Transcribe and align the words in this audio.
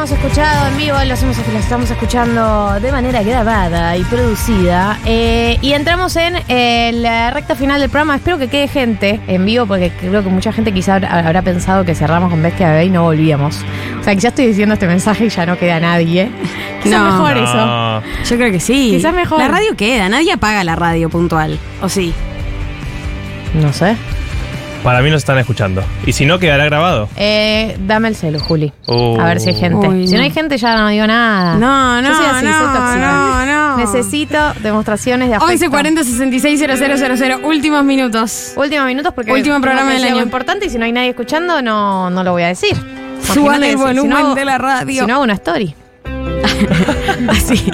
hemos 0.00 0.12
escuchado 0.12 0.68
en 0.68 0.78
vivo, 0.78 0.96
los, 1.06 1.22
hemos, 1.22 1.36
los 1.36 1.62
estamos 1.62 1.90
escuchando 1.90 2.80
de 2.80 2.90
manera 2.90 3.22
grabada 3.22 3.98
y 3.98 4.04
producida. 4.04 4.98
Eh, 5.04 5.58
y 5.60 5.74
entramos 5.74 6.16
en 6.16 6.36
eh, 6.48 6.90
la 6.94 7.30
recta 7.30 7.54
final 7.54 7.82
del 7.82 7.90
programa. 7.90 8.16
Espero 8.16 8.38
que 8.38 8.48
quede 8.48 8.66
gente 8.66 9.20
en 9.26 9.44
vivo, 9.44 9.66
porque 9.66 9.90
creo 10.00 10.22
que 10.24 10.30
mucha 10.30 10.52
gente 10.54 10.72
quizá 10.72 10.94
habrá 10.96 11.42
pensado 11.42 11.84
que 11.84 11.94
cerramos 11.94 12.30
con 12.30 12.42
Bestia 12.42 12.70
Bebé 12.70 12.86
y 12.86 12.90
no 12.90 13.02
volvíamos. 13.02 13.60
O 14.00 14.02
sea, 14.02 14.14
que 14.14 14.20
ya 14.22 14.30
estoy 14.30 14.46
diciendo 14.46 14.72
este 14.72 14.86
mensaje 14.86 15.26
y 15.26 15.28
ya 15.28 15.44
no 15.44 15.58
queda 15.58 15.78
nadie. 15.80 16.30
Quizás 16.82 16.98
No. 16.98 17.04
mejor 17.04 17.36
No. 17.36 17.98
eso. 17.98 18.02
Yo 18.30 18.36
creo 18.38 18.52
que 18.52 18.60
sí. 18.60 18.92
Quizás 18.96 19.12
mejor. 19.12 19.38
La 19.38 19.48
radio 19.48 19.76
queda, 19.76 20.08
nadie 20.08 20.32
apaga 20.32 20.64
la 20.64 20.76
radio 20.76 21.10
puntual. 21.10 21.58
¿O 21.82 21.90
sí? 21.90 22.14
No 23.52 23.70
sé. 23.70 23.96
Para 24.82 25.02
mí 25.02 25.10
nos 25.10 25.18
están 25.18 25.36
escuchando. 25.36 25.84
Y 26.06 26.12
si 26.14 26.24
no, 26.24 26.38
quedará 26.38 26.64
grabado. 26.64 27.08
Eh, 27.16 27.76
dame 27.86 28.08
el 28.08 28.16
celu, 28.16 28.38
Juli. 28.40 28.72
Uh. 28.86 29.20
A 29.20 29.24
ver 29.26 29.38
si 29.40 29.50
hay 29.50 29.54
gente. 29.54 29.86
Uy, 29.86 30.06
si 30.06 30.14
no 30.14 30.20
no. 30.20 30.24
hay 30.24 30.30
gente, 30.30 30.56
ya 30.56 30.74
no 30.76 30.88
digo 30.88 31.06
nada. 31.06 31.56
No, 31.56 32.00
Yo 32.00 32.08
no, 32.08 32.16
soy 32.16 32.26
así, 32.26 32.46
no, 32.46 32.52
soy 32.58 32.66
tóxica. 32.66 32.96
no, 32.96 33.46
no. 33.46 33.76
Necesito 33.76 34.38
demostraciones 34.62 35.28
de 35.28 35.34
afecto. 35.34 35.52
11 35.52 35.68
40 35.68 36.04
66 36.04 36.60
000, 37.18 37.40
últimos 37.46 37.84
minutos. 37.84 38.52
Últimos 38.56 38.86
minutos 38.86 39.12
porque 39.14 39.32
Último 39.32 39.56
tengo 39.56 39.62
programa 39.64 39.88
que 39.88 39.94
del 39.94 40.02
decir 40.02 40.08
algo 40.12 40.20
año. 40.20 40.26
importante 40.26 40.66
y 40.66 40.70
si 40.70 40.78
no 40.78 40.86
hay 40.86 40.92
nadie 40.92 41.10
escuchando 41.10 41.60
no, 41.60 42.08
no 42.08 42.24
lo 42.24 42.32
voy 42.32 42.44
a 42.44 42.48
decir. 42.48 42.74
Suban 42.74 43.56
Imagínate 43.62 43.66
el 43.66 43.72
si- 43.72 43.76
si 43.78 43.84
volumen 43.84 44.16
hago- 44.16 44.34
de 44.34 44.44
la 44.46 44.56
radio. 44.58 45.02
Si 45.02 45.06
no 45.06 45.14
hago 45.14 45.22
una 45.24 45.34
story. 45.34 45.74
Así. 47.36 47.70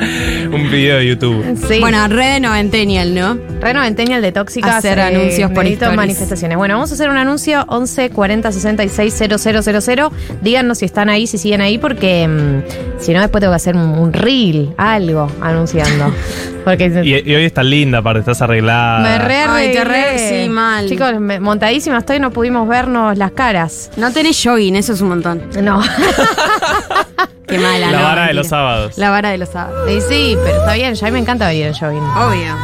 Un 0.53 0.71
video 0.71 0.99
de 0.99 1.07
YouTube. 1.09 1.59
Sí. 1.69 1.81
Bueno, 1.81 2.07
red 2.09 2.35
de 2.35 2.41
Noventennial, 2.41 3.15
¿no? 3.15 3.39
Reno 3.61 3.83
Centennial 3.83 4.21
de 4.23 4.33
Tóxicas. 4.33 4.75
eh, 4.75 4.79
Hacer 4.91 5.01
anuncios 5.01 5.51
por 5.53 5.65
stories. 5.67 5.97
manifestaciones. 5.97 6.57
Bueno, 6.59 6.75
vamos 6.75 6.91
a 6.91 6.95
hacer 6.95 7.09
un 7.09 7.17
anuncio 7.17 7.65
11 7.69 8.11
40 8.11 8.53
66 8.53 9.15
000. 9.15 10.11
Díganos 10.43 10.79
si 10.79 10.85
están 10.85 11.09
ahí, 11.09 11.27
si 11.27 11.39
siguen 11.39 11.61
ahí, 11.63 11.79
porque 11.79 12.29
mm, 12.29 13.01
si 13.01 13.13
no, 13.13 13.21
después 13.21 13.41
tengo 13.41 13.53
que 13.53 13.57
hacer 13.57 13.75
un, 13.77 13.99
un 13.99 14.13
reel, 14.13 14.75
algo 14.77 15.31
anunciando. 15.41 16.13
Porque 16.67 16.87
Y, 17.05 17.31
y 17.31 17.35
hoy 17.37 17.45
estás 17.45 17.65
linda, 17.65 17.99
aparte, 17.99 18.19
estás 18.19 18.43
arreglada. 18.43 18.99
me 18.99 19.19
re 19.21 19.37
Ay, 19.49 19.73
te 19.73 19.85
re- 19.85 20.19
sí, 20.45 20.49
mal. 20.49 20.89
Chicos, 20.89 21.21
me- 21.21 21.39
montadísima 21.39 21.99
estoy, 21.99 22.19
no 22.19 22.33
pudimos 22.33 22.67
vernos 22.67 23.17
las 23.17 23.31
caras. 23.31 23.89
No 23.97 24.11
tenés 24.13 24.43
jogging, 24.45 24.75
eso 24.75 24.93
es 24.95 25.01
un 25.01 25.11
montón. 25.11 25.43
No. 25.63 25.81
Qué 27.47 27.59
mala, 27.59 27.91
La 27.91 27.99
no, 27.99 28.05
vara 28.05 28.27
de 28.27 28.35
los 28.35 28.49
sábados. 28.49 28.99
La 28.99 29.11
vara 29.11 29.31
de 29.31 29.39
los 29.39 29.49
sábados. 29.51 29.89
Sí, 29.89 30.01
sí, 30.09 30.39
pero 30.45 30.59
está 30.59 30.75
bien, 30.75 30.95
ya 30.95 31.07
a 31.07 31.11
mí 31.11 31.13
me 31.15 31.21
encanta 31.21 31.47
venir 31.49 31.67
en 31.67 31.75
jogging. 31.75 32.03
Obvio. 32.03 32.55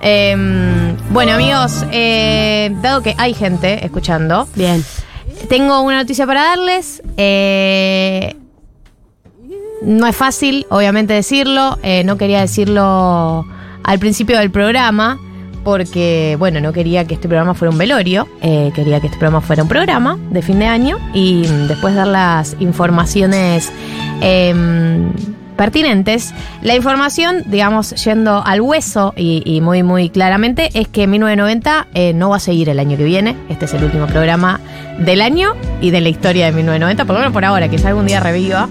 Eh, 0.00 0.94
bueno, 1.10 1.32
amigos, 1.32 1.84
eh, 1.90 2.70
dado 2.82 3.02
que 3.02 3.14
hay 3.18 3.32
gente 3.34 3.84
escuchando, 3.84 4.46
Bien. 4.54 4.84
tengo 5.48 5.80
una 5.80 5.98
noticia 5.98 6.26
para 6.26 6.42
darles. 6.42 7.02
Eh, 7.16 8.36
no 9.82 10.06
es 10.06 10.16
fácil, 10.16 10.66
obviamente, 10.68 11.14
decirlo. 11.14 11.78
Eh, 11.82 12.02
no 12.04 12.18
quería 12.18 12.40
decirlo 12.40 13.46
al 13.84 13.98
principio 13.98 14.38
del 14.38 14.50
programa. 14.50 15.18
Porque, 15.66 16.36
bueno, 16.38 16.60
no 16.60 16.72
quería 16.72 17.06
que 17.06 17.14
este 17.14 17.26
programa 17.26 17.52
fuera 17.52 17.72
un 17.72 17.78
velorio, 17.78 18.28
eh, 18.40 18.70
quería 18.72 19.00
que 19.00 19.08
este 19.08 19.18
programa 19.18 19.40
fuera 19.40 19.64
un 19.64 19.68
programa 19.68 20.16
de 20.30 20.40
fin 20.40 20.60
de 20.60 20.66
año 20.66 20.96
y 21.12 21.42
mm, 21.42 21.66
después 21.66 21.92
dar 21.96 22.06
las 22.06 22.54
informaciones 22.60 23.72
em, 24.20 25.10
pertinentes. 25.56 26.32
La 26.62 26.76
información, 26.76 27.42
digamos, 27.46 28.00
yendo 28.04 28.44
al 28.46 28.60
hueso 28.60 29.12
y, 29.16 29.42
y 29.44 29.60
muy, 29.60 29.82
muy 29.82 30.08
claramente, 30.08 30.70
es 30.74 30.86
que 30.86 31.08
1990 31.08 31.88
eh, 31.94 32.12
no 32.12 32.30
va 32.30 32.36
a 32.36 32.38
seguir 32.38 32.68
el 32.68 32.78
año 32.78 32.96
que 32.96 33.02
viene. 33.02 33.34
Este 33.48 33.64
es 33.64 33.74
el 33.74 33.82
último 33.82 34.06
programa 34.06 34.60
del 35.00 35.20
año 35.20 35.54
y 35.80 35.90
de 35.90 36.00
la 36.00 36.10
historia 36.10 36.46
de 36.46 36.52
1990, 36.52 37.06
por 37.06 37.14
lo 37.14 37.18
menos 37.22 37.32
por 37.32 37.44
ahora, 37.44 37.66
quizá 37.66 37.88
algún 37.88 38.06
día 38.06 38.20
reviva. 38.20 38.68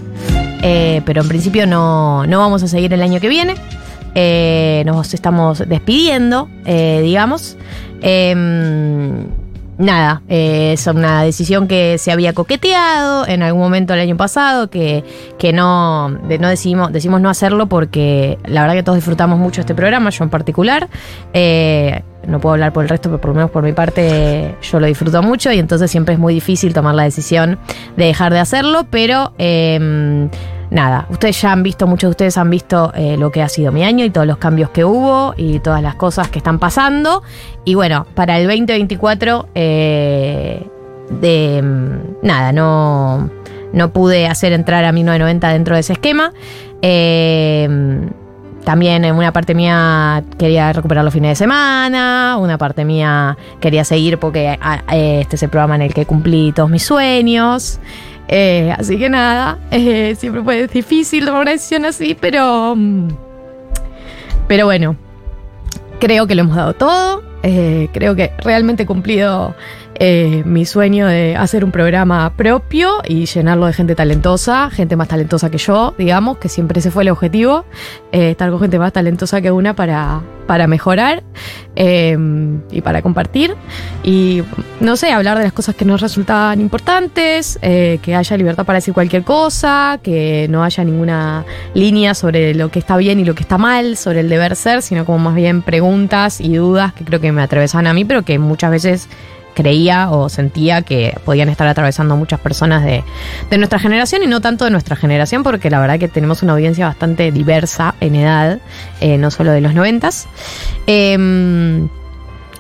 Eh, 0.62 1.02
pero 1.06 1.24
en 1.24 1.28
principio 1.28 1.68
no, 1.68 2.26
no 2.26 2.40
vamos 2.40 2.64
a 2.64 2.70
seguir 2.70 2.94
el 2.94 3.02
año 3.02 3.20
que 3.20 3.28
viene. 3.28 3.56
Eh, 4.18 4.84
nos 4.86 5.14
estamos 5.14 5.60
despidiendo, 5.68 6.48
eh, 6.66 7.02
digamos. 7.04 7.58
Em, 8.02 9.28
nada, 9.78 10.22
eh, 10.30 10.72
es 10.72 10.88
una 10.88 11.24
decisión 11.24 11.68
que 11.68 11.98
se 11.98 12.14
había 12.14 12.32
coqueteado 12.32 13.28
en 13.28 13.44
algún 13.44 13.62
momento 13.62 13.94
el 13.94 14.00
año 14.00 14.16
pasado, 14.16 14.70
que, 14.70 15.04
que 15.38 15.52
no, 15.52 16.08
no 16.08 16.48
decidimos, 16.48 16.94
decidimos 16.94 17.20
no 17.20 17.30
hacerlo 17.30 17.68
porque 17.68 18.38
la 18.46 18.62
verdad 18.62 18.76
que 18.76 18.84
todos 18.84 18.96
disfrutamos 18.96 19.38
mucho 19.38 19.60
este 19.60 19.76
programa, 19.76 20.12
yo 20.12 20.24
en 20.24 20.30
particular. 20.30 20.88
No 22.26 22.40
puedo 22.40 22.54
hablar 22.54 22.74
por 22.74 22.84
el 22.84 22.90
resto, 22.90 23.10
pero 23.10 23.22
por 23.22 23.30
lo 23.30 23.36
menos 23.36 23.52
por 23.52 23.64
mi 23.64 23.74
parte 23.74 24.56
yo 24.62 24.80
lo 24.80 24.88
disfruto 24.88 25.22
mucho 25.22 25.52
y 25.52 25.60
entonces 25.60 25.92
siempre 25.92 26.16
es 26.16 26.20
muy 26.20 26.34
difícil 26.34 26.74
tomar 26.74 26.96
la 26.96 27.04
decisión 27.04 27.60
de 27.98 28.06
dejar 28.06 28.34
de 28.34 28.40
hacerlo, 28.40 28.88
pero 28.90 29.34
em, 29.38 30.30
nada, 30.70 31.08
ustedes 31.10 31.42
ya 31.42 31.52
han 31.52 31.64
visto, 31.64 31.88
muchos 31.88 32.10
de 32.10 32.12
ustedes 32.12 32.38
han 32.38 32.50
visto 32.50 32.92
eh, 32.96 33.18
lo 33.18 33.32
que 33.32 33.42
ha 33.42 33.50
sido 33.50 33.72
mi 33.72 33.84
año 33.84 34.06
y 34.06 34.10
todos 34.10 34.28
los 34.28 34.38
cambios 34.38 34.70
que 34.70 34.86
hubo 34.86 35.34
y 35.38 35.60
todas 35.60 35.82
las 35.82 35.96
cosas 35.96 36.30
que 36.30 36.40
están 36.40 36.60
pasando. 36.60 37.24
Y 37.64 37.76
bueno, 37.76 38.06
para 38.16 38.38
el 38.38 38.48
2024, 38.48 39.50
eh, 39.56 40.68
de 41.10 41.62
mm, 41.62 42.26
nada, 42.26 42.52
no, 42.52 43.30
no 43.74 43.94
pude 43.94 44.28
hacer 44.28 44.54
entrar 44.54 44.84
a 44.86 44.92
1990 44.92 45.50
dentro 45.50 45.76
de 45.76 45.82
ese 45.82 45.94
esquema. 45.94 46.32
Eh, 46.82 47.68
también 48.66 49.06
en 49.06 49.16
una 49.16 49.32
parte 49.32 49.54
mía 49.54 50.24
quería 50.40 50.74
recuperar 50.74 51.06
los 51.06 51.14
fines 51.14 51.30
de 51.30 51.36
semana, 51.36 52.38
una 52.40 52.58
parte 52.58 52.84
mía 52.84 53.38
quería 53.60 53.84
seguir 53.84 54.18
porque 54.18 54.58
ah, 54.60 54.82
este 54.92 55.36
es 55.36 55.44
el 55.44 55.50
programa 55.50 55.76
en 55.76 55.84
el 55.84 55.94
que 55.94 56.08
cumplí 56.08 56.52
todos 56.52 56.70
mis 56.72 56.84
sueños. 56.84 57.80
Eh, 58.28 58.74
así 58.78 58.98
que 58.98 59.10
nada, 59.10 59.60
eh, 59.72 60.16
siempre 60.18 60.42
fue 60.44 60.68
difícil 60.68 61.26
tomar 61.26 61.42
una 61.44 61.52
decisión 61.52 61.86
así, 61.86 62.18
pero. 62.20 62.76
mm, 62.76 63.08
Pero 64.48 64.66
bueno, 64.66 64.96
creo 66.00 66.28
que 66.28 66.36
lo 66.36 66.42
hemos 66.42 66.56
dado 66.56 66.74
todo. 66.74 67.24
eh, 67.44 67.90
creo 67.94 68.16
que 68.16 68.32
realmente 68.44 68.84
he 68.84 68.86
cumplido 68.88 69.54
eh, 69.98 70.44
mi 70.46 70.66
sueño 70.66 71.08
de 71.08 71.38
hacer 71.38 71.64
un 71.64 71.72
programa 71.72 72.34
propio 72.36 73.02
y 73.08 73.26
llenarlo 73.26 73.66
de 73.66 73.74
gente 73.74 73.96
talentosa, 73.96 74.70
gente 74.70 74.98
más 74.98 75.08
talentosa 75.08 75.50
que 75.50 75.58
yo, 75.58 75.96
digamos, 75.98 76.38
que 76.38 76.50
siempre 76.50 76.80
ese 76.80 76.92
fue 76.92 77.04
el 77.04 77.10
objetivo, 77.10 77.64
eh, 78.12 78.32
estar 78.32 78.50
con 78.52 78.60
gente 78.60 78.78
más 78.78 78.92
talentosa 78.92 79.40
que 79.40 79.52
una 79.52 79.74
para, 79.74 80.22
para 80.48 80.68
mejorar 80.68 81.24
eh, 81.78 82.18
y 82.72 82.82
para 82.82 83.02
compartir. 83.02 83.56
Y 84.04 84.44
no 84.82 84.98
sé, 84.98 85.14
hablar 85.14 85.38
de 85.38 85.46
las 85.46 85.54
cosas 85.54 85.76
que 85.76 85.86
nos 85.86 86.02
resultaban 86.02 86.60
importantes, 86.60 87.58
que 87.62 88.16
haya 88.16 88.38
libertad 88.38 88.66
para 88.66 88.78
decir 88.78 88.94
cualquier 88.94 89.24
cosa, 89.24 90.00
que 90.04 90.48
no 90.50 90.64
haya 90.64 90.84
ninguna 90.84 91.46
línea 91.74 92.14
sobre 92.14 92.54
lo 92.54 92.70
que 92.70 92.80
está 92.80 92.98
bien 92.98 93.20
y 93.20 93.26
lo 93.26 93.34
que 93.34 93.44
está 93.44 93.58
mal, 93.58 93.96
sobre 93.96 94.20
el 94.20 94.30
deber 94.30 94.58
ser, 94.58 94.82
sino 94.82 95.06
como 95.06 95.20
más 95.20 95.36
bien 95.36 95.62
preguntas 95.62 96.42
y 96.42 96.56
dudas 96.56 96.94
que 96.94 97.06
creo 97.06 97.22
que 97.22 97.32
me 97.32 97.42
atravesaban 97.42 97.88
a 97.88 97.94
mí, 97.94 98.04
pero 98.04 98.24
que 98.24 98.40
muchas 98.40 98.72
veces 98.72 99.08
creía 99.56 100.12
o 100.12 100.30
sentía 100.30 100.84
que 100.84 101.18
podían 101.26 101.50
estar 101.50 101.68
atravesando 101.68 102.16
muchas 102.16 102.40
personas 102.40 102.84
de, 102.84 103.04
de 103.50 103.58
nuestra 103.58 103.80
generación 103.80 104.22
y 104.22 104.28
no 104.28 104.42
tanto 104.42 104.66
de 104.66 104.72
nuestra 104.72 104.96
generación, 104.96 105.42
porque 105.42 105.72
la 105.72 105.80
verdad 105.80 105.98
que 105.98 106.08
tenemos 106.08 106.44
una 106.44 106.54
audiencia 106.54 106.86
bastante 106.86 107.32
diversa 107.32 107.96
en 108.00 108.16
edad, 108.16 108.60
eh, 109.02 109.18
no 109.18 109.32
solo 109.32 109.52
de 109.52 109.62
los 109.62 109.74
noventas. 109.74 110.28
Em, 110.86 111.90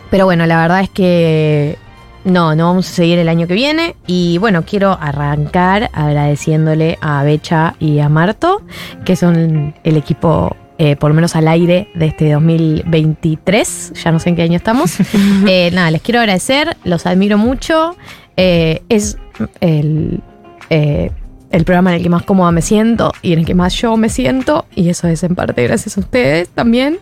pero 0.09 0.25
bueno, 0.25 0.45
la 0.45 0.61
verdad 0.61 0.81
es 0.81 0.89
que 0.89 1.77
no, 2.23 2.55
no 2.55 2.67
vamos 2.67 2.89
a 2.89 2.93
seguir 2.93 3.19
el 3.19 3.29
año 3.29 3.47
que 3.47 3.53
viene. 3.53 3.95
Y 4.07 4.37
bueno, 4.39 4.63
quiero 4.65 4.97
arrancar 4.99 5.89
agradeciéndole 5.93 6.97
a 7.01 7.23
Becha 7.23 7.75
y 7.79 7.99
a 7.99 8.09
Marto, 8.09 8.61
que 9.05 9.15
son 9.15 9.75
el 9.83 9.97
equipo, 9.97 10.55
eh, 10.77 10.95
por 10.97 11.09
lo 11.09 11.15
menos 11.15 11.35
al 11.35 11.47
aire, 11.47 11.87
de 11.95 12.07
este 12.07 12.31
2023. 12.31 13.93
Ya 14.03 14.11
no 14.11 14.19
sé 14.19 14.29
en 14.29 14.35
qué 14.35 14.41
año 14.41 14.57
estamos. 14.57 14.97
Eh, 15.47 15.69
nada, 15.71 15.91
les 15.91 16.01
quiero 16.01 16.19
agradecer, 16.19 16.75
los 16.83 17.05
admiro 17.05 17.37
mucho. 17.37 17.95
Eh, 18.35 18.81
es 18.89 19.17
el. 19.61 20.21
el 20.69 21.63
programa 21.65 21.91
en 21.91 21.97
el 21.97 22.03
que 22.03 22.09
más 22.09 22.23
cómoda 22.23 22.51
me 22.51 22.61
siento 22.61 23.13
y 23.21 23.33
en 23.33 23.39
el 23.39 23.45
que 23.45 23.53
más 23.53 23.73
yo 23.75 23.95
me 23.95 24.09
siento, 24.09 24.65
y 24.75 24.89
eso 24.89 25.07
es 25.07 25.23
en 25.23 25.35
parte 25.35 25.63
gracias 25.63 25.97
a 25.97 26.01
ustedes 26.01 26.49
también. 26.49 26.99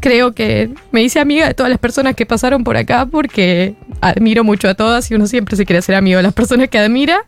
Creo 0.00 0.32
que 0.32 0.70
me 0.92 1.02
hice 1.02 1.18
amiga 1.18 1.48
de 1.48 1.54
todas 1.54 1.70
las 1.70 1.78
personas 1.78 2.14
que 2.14 2.26
pasaron 2.26 2.62
por 2.62 2.76
acá 2.76 3.06
porque 3.06 3.74
admiro 4.00 4.44
mucho 4.44 4.68
a 4.68 4.74
todas 4.74 5.10
y 5.10 5.14
uno 5.14 5.26
siempre 5.26 5.56
se 5.56 5.64
quiere 5.64 5.82
ser 5.82 5.94
amigo 5.94 6.18
de 6.18 6.22
las 6.22 6.34
personas 6.34 6.68
que 6.68 6.78
admira. 6.78 7.24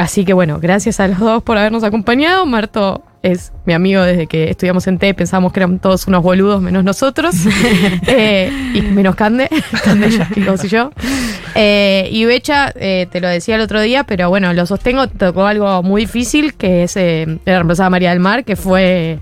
Así 0.00 0.24
que 0.24 0.32
bueno, 0.32 0.58
gracias 0.58 0.98
a 0.98 1.08
los 1.08 1.18
dos 1.18 1.42
por 1.42 1.58
habernos 1.58 1.84
acompañado. 1.84 2.46
Marto 2.46 3.02
es 3.22 3.52
mi 3.66 3.74
amigo 3.74 4.00
desde 4.00 4.26
que 4.26 4.48
estudiamos 4.48 4.86
en 4.86 4.98
T, 4.98 5.12
pensamos 5.12 5.52
que 5.52 5.60
eran 5.60 5.78
todos 5.78 6.06
unos 6.06 6.22
boludos 6.22 6.62
menos 6.62 6.84
nosotros. 6.84 7.34
Eh, 8.06 8.50
y 8.74 8.80
menos 8.80 9.14
Cande, 9.14 9.48
Cande 9.84 10.08
y 10.08 10.68
yo. 10.68 10.90
Eh, 11.54 12.08
y 12.10 12.24
Becha, 12.24 12.72
eh, 12.76 13.08
te 13.10 13.20
lo 13.20 13.28
decía 13.28 13.56
el 13.56 13.60
otro 13.60 13.80
día, 13.80 14.04
pero 14.04 14.30
bueno, 14.30 14.52
lo 14.52 14.64
sostengo, 14.64 15.06
tocó 15.06 15.44
algo 15.44 15.82
muy 15.82 16.02
difícil, 16.02 16.54
que 16.54 16.84
es 16.84 16.96
eh, 16.96 17.38
la 17.44 17.56
reemplazada 17.56 17.90
María 17.90 18.10
del 18.10 18.20
Mar, 18.20 18.44
que 18.44 18.56
fue 18.56 19.18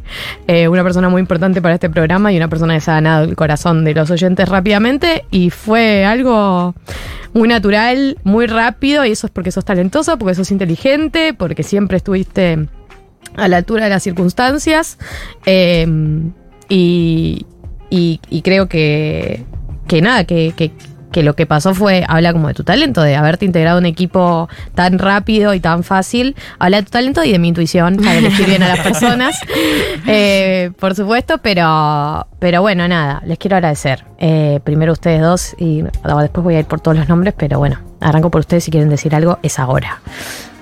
una 0.47 0.85
persona 0.85 1.09
muy 1.09 1.21
importante 1.21 1.61
para 1.61 1.75
este 1.75 1.91
programa 1.91 2.33
y 2.33 2.37
una 2.37 2.49
persona 2.49 2.75
que 2.75 2.81
se 2.81 2.91
ha 2.91 2.95
ganado 2.95 3.25
el 3.25 3.35
corazón 3.35 3.85
de 3.85 3.95
los 3.95 4.11
oyentes 4.11 4.49
rápidamente. 4.49 5.25
Y 5.31 5.51
fue 5.51 6.05
algo 6.05 6.75
muy 7.35 7.49
natural, 7.49 8.17
muy 8.25 8.47
rápido, 8.47 9.05
y 9.05 9.13
eso 9.13 9.27
es 9.27 9.33
porque 9.33 9.51
sos 9.51 9.65
talentosa, 9.65 10.17
porque 10.17 10.35
sos 10.35 10.51
inteligente, 10.51 11.35
porque 11.35 11.63
siempre 11.63 11.97
estuviste 11.99 12.69
a 13.37 13.49
la 13.49 13.59
altura 13.59 13.85
de 13.85 13.91
las 13.91 14.03
circunstancias. 14.03 14.99
y, 16.71 17.47
y- 17.91 18.21
y 18.31 18.43
creo 18.43 18.69
que, 18.69 19.45
que 19.87 20.03
nada, 20.03 20.25
que, 20.25 20.53
que- 20.57 20.73
que 21.13 21.23
lo 21.23 21.35
que 21.35 21.47
pasó 21.47 21.75
fue, 21.75 22.05
habla 22.07 22.33
como 22.33 22.49
de 22.49 22.55
tu 22.55 22.65
talento, 22.65 23.03
de 23.03 23.17
haberte 23.17 23.45
integrado 23.45 23.79
a 23.79 23.81
un 23.81 23.87
equipo 23.87 24.49
tan 24.75 24.99
rápido 24.99 25.55
y 25.55 25.61
tan 25.61 25.85
fácil. 25.85 26.37
Habla 26.59 26.79
de 26.79 26.83
tu 26.85 26.91
talento 26.91 27.25
y 27.25 27.33
de 27.33 27.39
mi 27.39 27.49
intuición 27.49 27.97
para 27.97 28.15
elegir 28.19 28.47
bien 28.47 28.63
a 28.63 28.69
las 28.69 28.81
personas. 28.81 29.39
Eh, 30.07 30.71
por 30.79 30.95
supuesto, 30.95 31.39
pero, 31.39 32.27
pero 32.39 32.61
bueno, 32.63 32.87
nada, 32.89 33.23
les 33.25 33.39
quiero 33.39 33.57
agradecer. 33.57 34.05
Eh, 34.19 34.61
primero 34.65 34.93
ustedes 34.93 35.21
dos 35.21 35.55
y 35.59 35.83
después 35.83 36.45
voy 36.45 36.55
a 36.57 36.61
ir 36.61 36.67
por 36.67 36.81
todos 36.81 36.97
los 36.97 37.09
nombres, 37.09 37.35
pero 37.37 37.59
bueno, 37.59 37.79
arranco 38.01 38.31
por 38.31 38.41
ustedes 38.41 38.65
si 38.65 38.71
quieren 38.71 38.89
decir 38.89 39.15
algo, 39.15 39.39
es 39.43 39.59
ahora. 39.59 40.01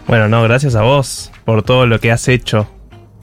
Bueno, 0.07 0.29
no, 0.29 0.43
gracias 0.43 0.75
a 0.77 0.83
vos 0.83 1.33
por 1.45 1.63
todo 1.63 1.87
lo 1.87 1.99
que 1.99 2.13
has 2.13 2.29
hecho 2.29 2.69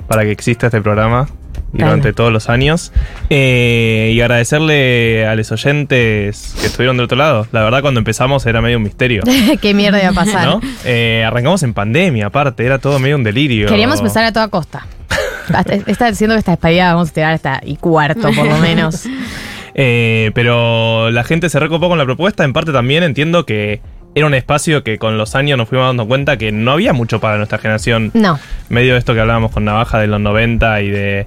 para 0.07 0.23
que 0.23 0.31
exista 0.31 0.67
este 0.67 0.81
programa 0.81 1.27
durante 1.73 2.13
todos 2.13 2.31
los 2.31 2.49
años. 2.49 2.93
Eh, 3.29 4.11
y 4.13 4.21
agradecerle 4.21 5.27
a 5.27 5.35
los 5.35 5.51
oyentes 5.51 6.55
que 6.59 6.67
estuvieron 6.67 6.97
del 6.97 7.05
otro 7.05 7.17
lado. 7.17 7.47
La 7.51 7.63
verdad, 7.63 7.81
cuando 7.81 7.99
empezamos 7.99 8.45
era 8.45 8.61
medio 8.61 8.77
un 8.77 8.83
misterio. 8.83 9.23
Qué 9.61 9.73
mierda 9.73 9.99
iba 9.99 10.09
a 10.09 10.13
pasar. 10.13 10.47
¿no? 10.47 10.61
Eh, 10.85 11.23
arrancamos 11.25 11.63
en 11.63 11.73
pandemia, 11.73 12.27
aparte, 12.27 12.65
era 12.65 12.79
todo 12.79 12.99
medio 12.99 13.15
un 13.15 13.23
delirio. 13.23 13.67
Queríamos 13.67 13.99
empezar 13.99 14.23
a 14.23 14.31
toda 14.31 14.47
costa. 14.47 14.85
Está 15.87 16.09
diciendo 16.09 16.35
que 16.35 16.39
esta 16.39 16.51
despedida 16.51 16.93
vamos 16.93 17.09
a 17.09 17.13
tirar 17.13 17.33
hasta 17.33 17.61
y 17.63 17.75
cuarto, 17.75 18.31
por 18.31 18.47
lo 18.47 18.57
menos. 18.57 19.07
Eh, 19.75 20.29
pero 20.35 21.09
la 21.09 21.23
gente 21.23 21.49
se 21.49 21.59
recopó 21.59 21.89
con 21.89 21.97
la 21.97 22.05
propuesta. 22.05 22.43
En 22.43 22.53
parte 22.53 22.71
también 22.71 23.01
entiendo 23.01 23.43
que 23.43 23.81
era 24.15 24.25
un 24.27 24.33
espacio 24.33 24.83
que 24.83 24.97
con 24.97 25.17
los 25.17 25.35
años 25.35 25.57
nos 25.57 25.69
fuimos 25.69 25.87
dando 25.87 26.07
cuenta 26.07 26.37
que 26.37 26.51
no 26.51 26.71
había 26.71 26.93
mucho 26.93 27.19
para 27.19 27.37
nuestra 27.37 27.57
generación. 27.57 28.11
No. 28.13 28.39
Medio 28.69 28.93
de 28.93 28.99
esto 28.99 29.13
que 29.13 29.19
hablábamos 29.19 29.51
con 29.51 29.65
Navaja 29.65 29.99
de 29.99 30.07
los 30.07 30.19
90 30.19 30.81
y 30.81 30.89
de, 30.89 31.25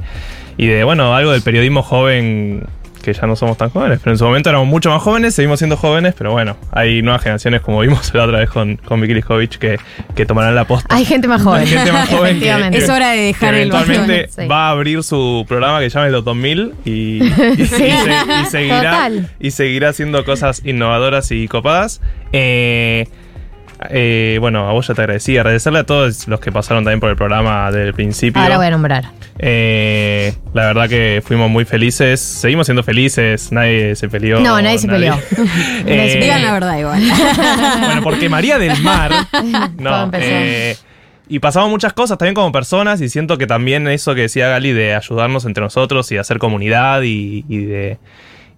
y 0.57 0.67
de 0.67 0.85
bueno, 0.85 1.15
algo 1.15 1.33
del 1.33 1.43
periodismo 1.43 1.83
joven 1.83 2.65
que 3.07 3.15
ya 3.15 3.27
no 3.27 3.37
somos 3.37 3.57
tan 3.57 3.71
jóvenes, 3.71 4.01
pero 4.03 4.13
en 4.13 4.19
su 4.19 4.25
momento 4.25 4.51
éramos 4.51 4.69
mucho 4.69 4.91
más 4.91 5.01
jóvenes, 5.03 5.35
seguimos 5.35 5.59
siendo 5.61 5.77
jóvenes, 5.77 6.15
pero 6.19 6.33
bueno, 6.33 6.57
hay 6.73 7.01
nuevas 7.03 7.23
generaciones 7.23 7.61
como 7.63 7.81
vimos 7.81 8.13
la 8.15 8.25
otra 8.25 8.41
vez 8.41 8.51
con, 8.51 8.77
con 8.77 9.01
Vicky 9.01 9.15
Liskovic 9.15 9.57
que, 9.59 9.79
que 10.15 10.27
tomarán 10.27 10.55
la 10.55 10.67
posta. 10.67 10.95
Hay 10.95 11.05
gente 11.05 11.29
más 11.29 11.43
joven. 11.43 11.63
Hay 11.63 11.67
gente 11.69 11.93
más 11.93 12.09
joven 12.09 12.23
que, 12.41 12.47
Efectivamente. 12.49 12.79
que- 12.79 12.85
Es 12.85 12.91
hora 12.91 13.11
de 13.11 13.17
que 13.17 13.23
dejar 13.27 13.55
el 13.55 13.61
eventualmente. 13.71 14.29
Sí. 14.29 14.47
va 14.47 14.67
a 14.69 14.71
abrir 14.73 15.03
su 15.03 15.45
programa 15.49 15.81
que 15.81 15.89
llama 15.89 16.07
el 16.09 16.13
2000 16.25 16.75
y, 16.85 16.91
y, 16.91 17.23
y 17.59 17.67
se- 17.67 17.89
y 17.89 18.47
seguirá 18.51 18.81
Total. 18.83 19.31
y 19.41 19.51
seguirá 19.53 19.89
haciendo 19.91 20.25
cosas 20.25 20.63
innovadoras 20.65 21.31
y 21.31 21.49
copadas. 21.49 22.01
Eh, 22.33 23.07
eh, 23.91 24.39
bueno, 24.41 24.69
a 24.69 24.73
vos 24.73 24.87
ya 24.87 24.95
te 24.95 25.03
agradecí. 25.03 25.37
Agradecerle 25.37 25.81
a 25.81 25.85
todos 25.85 26.27
los 26.29 26.41
que 26.41 26.51
pasaron 26.53 26.85
también 26.85 27.01
por 27.01 27.11
el 27.11 27.17
programa 27.17 27.71
desde 27.71 27.89
el 27.89 27.95
principio. 27.95 28.41
Ahora 28.43 28.57
voy 28.57 28.67
a 28.67 28.71
nombrar. 28.71 29.05
Eh, 29.39 30.35
la 30.55 30.67
verdad 30.67 30.89
que 30.89 31.23
fuimos 31.25 31.51
muy 31.51 31.65
felices. 31.65 32.21
Seguimos 32.21 32.67
siendo 32.67 32.83
felices. 32.83 33.53
Nadie 33.53 33.95
se 33.97 34.09
peleó. 34.09 34.41
No, 34.41 34.61
nadie 34.63 34.79
se 34.79 34.89
peleó. 34.89 35.19
Eh, 35.89 36.19
Digan 36.21 36.43
la 36.43 36.53
verdad 36.53 36.79
igual. 36.79 37.01
bueno, 37.81 38.03
porque 38.03 38.29
María 38.29 38.59
del 38.59 38.81
Mar. 38.83 39.13
Todo 39.31 39.71
No, 39.79 40.03
empezó. 40.05 40.25
eh, 40.29 40.77
y 41.29 41.39
pasamos 41.41 41.71
muchas 41.71 41.93
cosas 41.93 42.19
también 42.19 42.35
como 42.35 42.53
personas 42.53 43.01
y 43.01 43.09
siento 43.09 43.37
que 43.39 43.47
también 43.47 43.89
eso 43.89 44.15
que 44.15 44.23
decía 44.23 44.49
Gali 44.49 44.73
de 44.73 44.95
ayudarnos 44.95 45.45
entre 45.45 45.63
nosotros 45.63 46.11
y 46.13 46.19
hacer 46.19 46.39
comunidad 46.39 47.03
y, 47.03 47.45
y 47.49 47.59
de, 47.65 47.99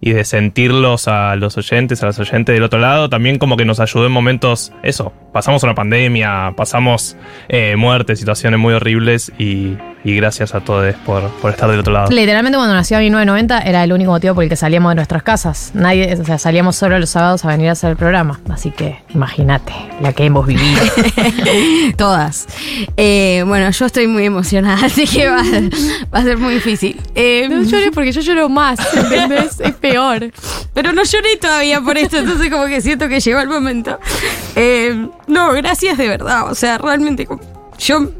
y 0.01 0.11
de 0.11 0.23
sentirlos 0.23 1.07
a 1.07 1.35
los 1.35 1.57
oyentes, 1.57 2.01
a 2.03 2.07
los 2.07 2.19
oyentes 2.19 2.53
del 2.53 2.63
otro 2.63 2.79
lado, 2.79 3.09
también 3.09 3.37
como 3.37 3.57
que 3.57 3.65
nos 3.65 3.79
ayudó 3.79 4.05
en 4.05 4.11
momentos, 4.11 4.71
eso, 4.83 5.13
pasamos 5.33 5.63
una 5.63 5.75
pandemia, 5.75 6.53
pasamos 6.55 7.17
eh, 7.49 7.75
muertes, 7.75 8.19
situaciones 8.19 8.59
muy 8.59 8.73
horribles 8.73 9.31
y, 9.37 9.77
y 10.03 10.15
gracias 10.15 10.55
a 10.55 10.61
todos 10.61 10.93
por, 11.05 11.29
por 11.41 11.51
estar 11.51 11.69
del 11.69 11.79
otro 11.79 11.91
lado. 11.91 12.09
Literalmente 12.09 12.57
cuando 12.57 12.73
nació 12.73 12.97
a 12.97 12.99
1990 13.01 13.59
era 13.59 13.83
el 13.83 13.91
único 13.91 14.11
motivo 14.11 14.35
por 14.35 14.43
el 14.43 14.49
que 14.49 14.55
salíamos 14.55 14.91
de 14.91 14.95
nuestras 14.95 15.23
casas. 15.23 15.71
Nadie, 15.73 16.15
o 16.19 16.25
sea, 16.25 16.37
salíamos 16.37 16.75
solo 16.75 16.97
los 16.99 17.09
sábados 17.09 17.43
a 17.45 17.49
venir 17.49 17.69
a 17.69 17.73
hacer 17.73 17.91
el 17.91 17.97
programa. 17.97 18.39
Así 18.49 18.71
que 18.71 19.01
imagínate 19.09 19.73
la 20.01 20.13
que 20.13 20.25
hemos 20.25 20.47
vivido. 20.47 20.81
Todas. 21.97 22.47
Eh, 22.95 23.43
bueno, 23.45 23.69
yo 23.71 23.85
estoy 23.85 24.07
muy 24.07 24.25
emocionada, 24.25 24.85
así 24.85 25.05
que 25.05 25.27
va, 25.27 25.43
va 26.13 26.19
a 26.19 26.23
ser 26.23 26.37
muy 26.37 26.55
difícil. 26.55 26.99
Eh, 27.15 27.49
lloré 27.65 27.91
porque 27.91 28.11
yo 28.11 28.21
lloro 28.21 28.49
más, 28.49 28.79
¿entendés? 28.95 29.59
Es 29.59 29.73
peor. 29.75 30.31
pero 30.73 30.93
no 30.93 31.03
lloré 31.03 31.37
todavía 31.37 31.81
por 31.81 31.97
esto, 31.97 32.17
entonces 32.17 32.49
como 32.49 32.67
que 32.67 32.81
siento 32.81 33.07
que 33.09 33.19
llegó 33.19 33.39
el 33.41 33.49
momento. 33.49 33.99
Eh, 34.55 35.09
no, 35.27 35.53
gracias 35.53 35.97
de 35.97 36.07
verdad. 36.07 36.49
O 36.49 36.55
sea, 36.55 36.77
realmente 36.77 37.27
yo 37.77 38.11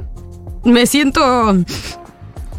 me 0.64 0.86
siento 0.86 1.56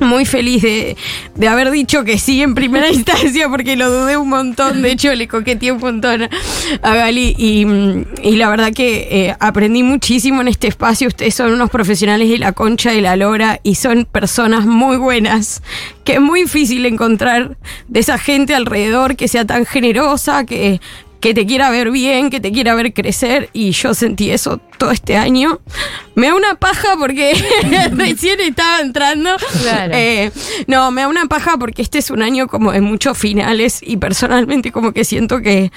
muy 0.01 0.25
feliz 0.25 0.63
de, 0.63 0.97
de 1.35 1.49
haber 1.49 1.71
dicho 1.71 2.05
que 2.05 2.19
sí 2.19 2.43
en 2.43 2.55
primera 2.55 2.89
instancia 2.93 3.49
porque 3.49 3.77
lo 3.77 3.91
dudé 3.91 4.17
un 4.17 4.29
montón. 4.29 4.83
De 4.83 4.93
hecho, 4.93 5.15
le 5.15 5.29
coqueteé 5.29 5.73
un 5.73 5.81
montón 5.81 6.29
a 6.83 6.95
Gali 6.95 7.35
y, 7.39 7.67
y 8.23 8.37
la 8.37 8.49
verdad 8.51 8.73
que 8.73 9.09
eh, 9.11 9.37
aprendí 9.39 9.83
muchísimo 9.83 10.41
en 10.41 10.49
este 10.49 10.69
espacio. 10.69 11.09
Ustedes 11.09 11.35
son 11.35 11.53
unos 11.53 11.71
profesionales 11.71 12.29
de 12.29 12.39
la 12.39 12.53
concha 12.53 12.91
de 12.91 13.01
la 13.01 13.17
lora 13.17 13.61
y 13.63 13.75
son 13.77 14.07
personas 14.07 14.67
muy 14.67 14.97
buenas, 14.97 15.63
que 16.05 16.15
es 16.15 16.21
muy 16.21 16.43
difícil 16.43 16.85
encontrar 16.87 17.57
de 17.89 18.01
esa 18.01 18.19
gente 18.19 18.55
alrededor 18.55 19.17
que 19.17 19.29
sea 19.29 19.45
tan 19.45 19.67
generosa, 19.67 20.45
que 20.45 20.81
que 21.21 21.35
te 21.35 21.47
quiera 21.47 21.71
ver 21.71 21.91
bien, 21.91 22.31
que 22.31 22.41
te 22.41 22.51
quiera 22.51 22.75
ver 22.75 22.93
crecer, 22.95 23.51
y 23.53 23.73
yo 23.73 23.95
sentí 23.95 24.31
eso 24.31 24.59
todo 24.79 24.91
este 24.91 25.17
año. 25.17 25.61
Me 26.15 26.29
da 26.29 26.35
una 26.35 26.55
paja 26.55 26.97
porque 26.99 27.35
recién 27.93 28.41
estaba 28.41 28.81
entrando. 28.81 29.31
Claro. 29.63 29.93
Eh, 29.95 30.33
no, 30.67 30.91
me 30.91 31.03
da 31.03 31.09
una 31.09 31.27
paja 31.27 31.57
porque 31.59 31.83
este 31.83 31.99
es 31.99 32.11
un 32.11 32.23
año 32.23 32.49
como 32.49 32.73
de 32.73 32.81
muchos 32.81 33.19
finales 33.19 33.81
y 33.83 33.99
personalmente 33.99 34.73
como 34.73 34.93
que 34.93 35.05
siento 35.05 35.41
que 35.41 35.71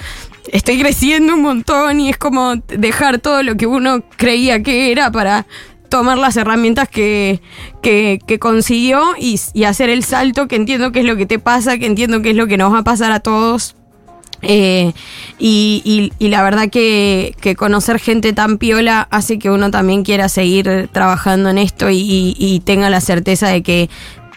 estoy 0.52 0.80
creciendo 0.80 1.34
un 1.34 1.42
montón 1.42 2.00
y 2.00 2.10
es 2.10 2.18
como 2.18 2.56
dejar 2.56 3.20
todo 3.20 3.44
lo 3.44 3.56
que 3.56 3.68
uno 3.68 4.04
creía 4.18 4.64
que 4.64 4.92
era 4.92 5.12
para 5.12 5.46
tomar 5.90 6.18
las 6.18 6.38
herramientas 6.38 6.90
que, 6.90 7.40
que, 7.82 8.20
que 8.26 8.40
consiguió 8.40 9.14
y, 9.20 9.40
y 9.54 9.66
hacer 9.66 9.90
el 9.90 10.04
salto, 10.04 10.48
que 10.48 10.56
entiendo 10.56 10.92
que 10.92 11.02
es 11.02 11.06
lo 11.06 11.18
que 11.18 11.28
te 11.28 11.38
pasa, 11.38 11.78
que 11.78 11.86
entiendo 11.86 12.22
que 12.22 12.32
es 12.32 12.36
lo 12.36 12.48
que 12.48 12.58
nos 12.58 12.74
va 12.74 12.80
a 12.80 12.84
pasar 12.84 13.12
a 13.12 13.20
todos. 13.20 13.76
Eh, 14.44 14.92
y, 15.40 15.82
y- 15.86 16.12
y 16.24 16.30
la 16.30 16.44
verdad 16.44 16.70
que, 16.70 17.34
que 17.42 17.56
conocer 17.56 18.00
gente 18.00 18.34
tan 18.34 18.58
piola 18.58 19.08
hace 19.10 19.40
que 19.40 19.50
uno 19.50 19.72
también 19.72 20.04
quiera 20.04 20.30
seguir 20.30 20.90
trabajando 20.92 21.50
en 21.50 21.58
esto 21.58 21.90
y, 21.90 21.98
y- 22.00 22.36
y 22.38 22.60
tenga 22.60 22.90
la 22.90 23.02
certeza 23.02 23.48
de 23.48 23.64
que 23.64 23.90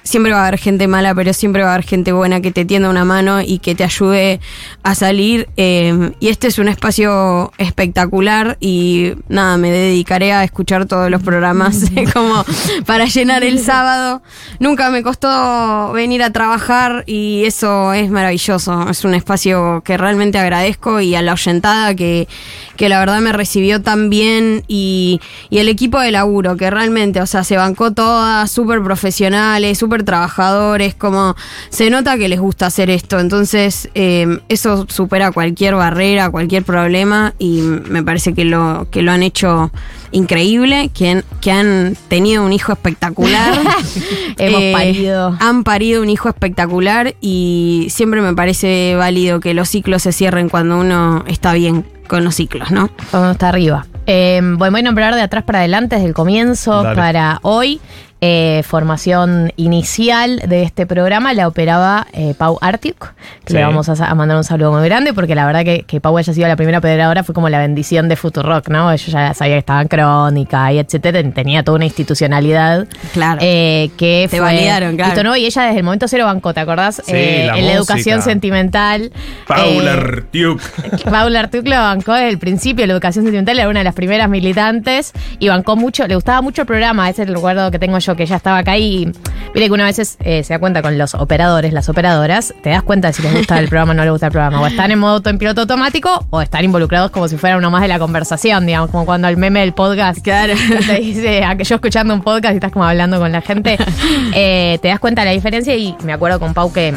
siempre 0.06 0.32
va 0.32 0.44
a 0.44 0.46
haber 0.48 0.58
gente 0.58 0.86
mala, 0.88 1.14
pero 1.14 1.32
siempre 1.32 1.62
va 1.62 1.70
a 1.70 1.74
haber 1.74 1.84
gente 1.84 2.12
buena 2.12 2.40
que 2.40 2.52
te 2.52 2.64
tienda 2.64 2.88
una 2.88 3.04
mano 3.04 3.42
y 3.42 3.58
que 3.58 3.74
te 3.74 3.84
ayude 3.84 4.40
a 4.82 4.94
salir. 4.94 5.48
eh, 5.56 6.12
y 6.20 6.28
este 6.28 6.46
es 6.46 6.58
un 6.58 6.68
espacio 6.68 7.52
espectacular 7.58 8.56
y 8.60 9.12
nada, 9.28 9.56
me 9.56 9.70
dedicaré 9.70 10.32
a 10.32 10.44
escuchar 10.44 10.86
todos 10.86 11.10
los 11.10 11.22
programas 11.22 11.90
como 12.14 12.44
para 12.86 13.06
llenar 13.06 13.44
el 13.44 13.58
sábado. 13.58 14.22
Nunca 14.60 14.90
me 14.90 15.02
costó 15.02 15.92
venir 15.92 16.22
a 16.22 16.30
trabajar 16.30 17.04
y 17.06 17.44
eso 17.44 17.92
es 17.92 18.10
maravilloso. 18.10 18.88
Es 18.88 19.04
un 19.04 19.14
espacio 19.14 19.82
que 19.84 19.96
realmente 19.96 20.38
agradezco 20.38 21.00
y 21.00 21.14
a 21.14 21.22
la 21.22 21.32
oyentada 21.32 21.94
que, 21.94 22.28
que 22.76 22.88
la 22.88 23.00
verdad 23.00 23.20
me 23.20 23.32
recibió 23.32 23.82
tan 23.82 24.10
bien 24.10 24.62
y, 24.68 25.20
y 25.50 25.58
el 25.58 25.68
equipo 25.68 25.98
de 26.00 26.12
laburo 26.12 26.56
que 26.56 26.70
realmente, 26.70 27.20
o 27.20 27.26
sea, 27.26 27.44
se 27.44 27.56
bancó 27.56 27.92
todas, 27.92 28.50
súper 28.50 28.82
profesionales, 28.82 29.78
súper 29.78 29.95
trabajadores, 30.04 30.94
como 30.94 31.36
se 31.70 31.90
nota 31.90 32.16
que 32.16 32.28
les 32.28 32.40
gusta 32.40 32.66
hacer 32.66 32.90
esto. 32.90 33.18
Entonces, 33.20 33.88
eh, 33.94 34.40
eso 34.48 34.86
supera 34.88 35.30
cualquier 35.32 35.74
barrera, 35.74 36.30
cualquier 36.30 36.62
problema 36.64 37.34
y 37.38 37.60
me 37.60 38.02
parece 38.02 38.34
que 38.34 38.44
lo, 38.44 38.88
que 38.90 39.02
lo 39.02 39.12
han 39.12 39.22
hecho 39.22 39.70
increíble, 40.12 40.90
que 40.94 41.10
han, 41.10 41.24
que 41.40 41.50
han 41.52 41.96
tenido 42.08 42.44
un 42.44 42.52
hijo 42.52 42.72
espectacular. 42.72 43.54
Hemos 44.38 44.60
Eh, 44.62 44.72
parido. 44.72 45.36
Han 45.40 45.64
parido 45.64 46.02
un 46.02 46.10
hijo 46.10 46.28
espectacular 46.28 47.14
y 47.20 47.88
siempre 47.90 48.20
me 48.20 48.34
parece 48.34 48.94
válido 48.96 49.40
que 49.40 49.54
los 49.54 49.68
ciclos 49.68 50.02
se 50.02 50.12
cierren 50.12 50.48
cuando 50.48 50.78
uno 50.78 51.24
está 51.26 51.52
bien 51.54 51.84
con 52.08 52.24
los 52.24 52.36
ciclos, 52.36 52.70
¿no? 52.70 52.88
Cuando 53.10 53.32
está 53.32 53.48
arriba. 53.48 53.86
Eh, 54.06 54.40
bueno, 54.42 54.70
voy 54.70 54.80
a 54.80 54.82
nombrar 54.84 55.14
de 55.16 55.20
atrás 55.22 55.42
para 55.42 55.58
adelante, 55.58 55.96
desde 55.96 56.06
el 56.08 56.14
comienzo 56.14 56.82
Dale. 56.84 56.94
para 56.96 57.38
hoy. 57.42 57.80
Eh, 58.20 58.62
formación 58.66 59.52
inicial 59.56 60.38
de 60.48 60.62
este 60.62 60.86
programa 60.86 61.34
la 61.34 61.46
operaba 61.48 62.06
eh, 62.12 62.34
Pau 62.36 62.58
Artiuk, 62.60 63.12
que 63.44 63.52
Sí. 63.52 63.54
le 63.54 63.62
vamos 63.62 63.88
a, 63.88 63.92
a 64.10 64.14
mandar 64.14 64.36
un 64.36 64.44
saludo 64.44 64.72
muy 64.72 64.84
grande, 64.88 65.12
porque 65.12 65.34
la 65.34 65.44
verdad 65.46 65.64
que, 65.64 65.82
que 65.82 66.00
Pau 66.00 66.16
haya 66.16 66.32
sido 66.32 66.48
la 66.48 66.56
primera 66.56 66.78
operadora 66.78 67.22
fue 67.24 67.34
como 67.34 67.48
la 67.48 67.58
bendición 67.58 68.08
de 68.08 68.16
Futurock, 68.16 68.68
¿no? 68.68 68.94
Yo 68.94 69.12
ya 69.12 69.34
sabía 69.34 69.54
que 69.54 69.58
estaba 69.58 69.82
en 69.82 69.88
crónica 69.88 70.72
y 70.72 70.78
etcétera, 70.78 71.22
tenía 71.32 71.62
toda 71.62 71.76
una 71.76 71.84
institucionalidad. 71.84 72.86
Claro. 73.12 73.38
eh, 73.42 73.90
que 73.96 74.26
Te 74.30 74.38
fue 74.38 74.46
validaron, 74.46 74.96
claro. 74.96 75.10
visto, 75.12 75.24
¿no? 75.24 75.36
Y 75.36 75.44
ella 75.46 75.62
desde 75.64 75.78
el 75.78 75.84
momento 75.84 76.08
cero 76.08 76.24
bancó, 76.26 76.54
¿te 76.54 76.60
acordás? 76.60 77.02
Sí, 77.04 77.12
Eh, 77.14 77.44
la 77.46 77.58
en 77.58 77.66
la 77.66 77.72
educación 77.74 78.22
sentimental. 78.22 79.12
Paula 79.46 79.90
eh, 79.92 79.94
Artiuk. 79.94 80.60
Paula 81.10 81.40
Artuc 81.40 81.66
lo 81.66 81.76
bancó 81.76 82.14
desde 82.14 82.28
el 82.28 82.38
principio, 82.38 82.86
la 82.86 82.92
educación 82.94 83.24
sentimental 83.24 83.58
era 83.58 83.68
una 83.68 83.80
de 83.80 83.84
las 83.84 83.94
primeras 83.94 84.28
militantes 84.28 85.12
y 85.38 85.48
bancó 85.48 85.76
mucho, 85.76 86.06
le 86.06 86.14
gustaba 86.14 86.40
mucho 86.42 86.62
el 86.62 86.66
programa, 86.66 87.08
ese 87.10 87.22
es 87.22 87.28
el 87.28 87.34
recuerdo 87.34 87.70
que 87.70 87.78
tengo 87.78 87.98
yo, 87.98 88.05
que 88.14 88.24
ella 88.24 88.36
estaba 88.36 88.58
acá 88.58 88.76
y 88.76 89.10
mire 89.54 89.66
que 89.66 89.72
una 89.72 89.84
vez 89.86 90.16
eh, 90.20 90.42
se 90.44 90.52
da 90.52 90.58
cuenta 90.58 90.82
con 90.82 90.96
los 90.98 91.14
operadores, 91.14 91.72
las 91.72 91.88
operadoras, 91.88 92.54
te 92.62 92.70
das 92.70 92.82
cuenta 92.82 93.08
de 93.08 93.14
si 93.14 93.22
les 93.22 93.34
gusta 93.34 93.58
el 93.58 93.68
programa 93.68 93.92
o 93.92 93.94
no 93.94 94.02
les 94.02 94.12
gusta 94.12 94.26
el 94.26 94.32
programa, 94.32 94.60
o 94.60 94.66
están 94.66 94.90
en 94.90 94.98
modo 94.98 95.14
auto- 95.16 95.30
en 95.30 95.38
piloto 95.38 95.62
automático 95.62 96.26
o 96.30 96.42
están 96.42 96.64
involucrados 96.64 97.10
como 97.10 97.26
si 97.28 97.36
fuera 97.36 97.56
uno 97.56 97.70
más 97.70 97.82
de 97.82 97.88
la 97.88 97.98
conversación, 97.98 98.66
digamos, 98.66 98.90
como 98.90 99.06
cuando 99.06 99.26
el 99.28 99.36
meme 99.38 99.60
del 99.60 99.72
podcast, 99.72 100.20
claro, 100.22 100.52
te 100.86 101.00
dice, 101.00 101.42
a 101.44 101.56
que 101.56 101.64
yo 101.64 101.76
escuchando 101.76 102.12
un 102.14 102.20
podcast 102.22 102.52
y 102.52 102.56
estás 102.56 102.70
como 102.72 102.84
hablando 102.84 103.18
con 103.18 103.32
la 103.32 103.40
gente, 103.40 103.78
eh, 104.34 104.78
te 104.82 104.88
das 104.88 105.00
cuenta 105.00 105.22
de 105.22 105.26
la 105.26 105.32
diferencia 105.32 105.74
y 105.74 105.96
me 106.04 106.12
acuerdo 106.12 106.38
con 106.38 106.52
Pau 106.54 106.72
que 106.72 106.94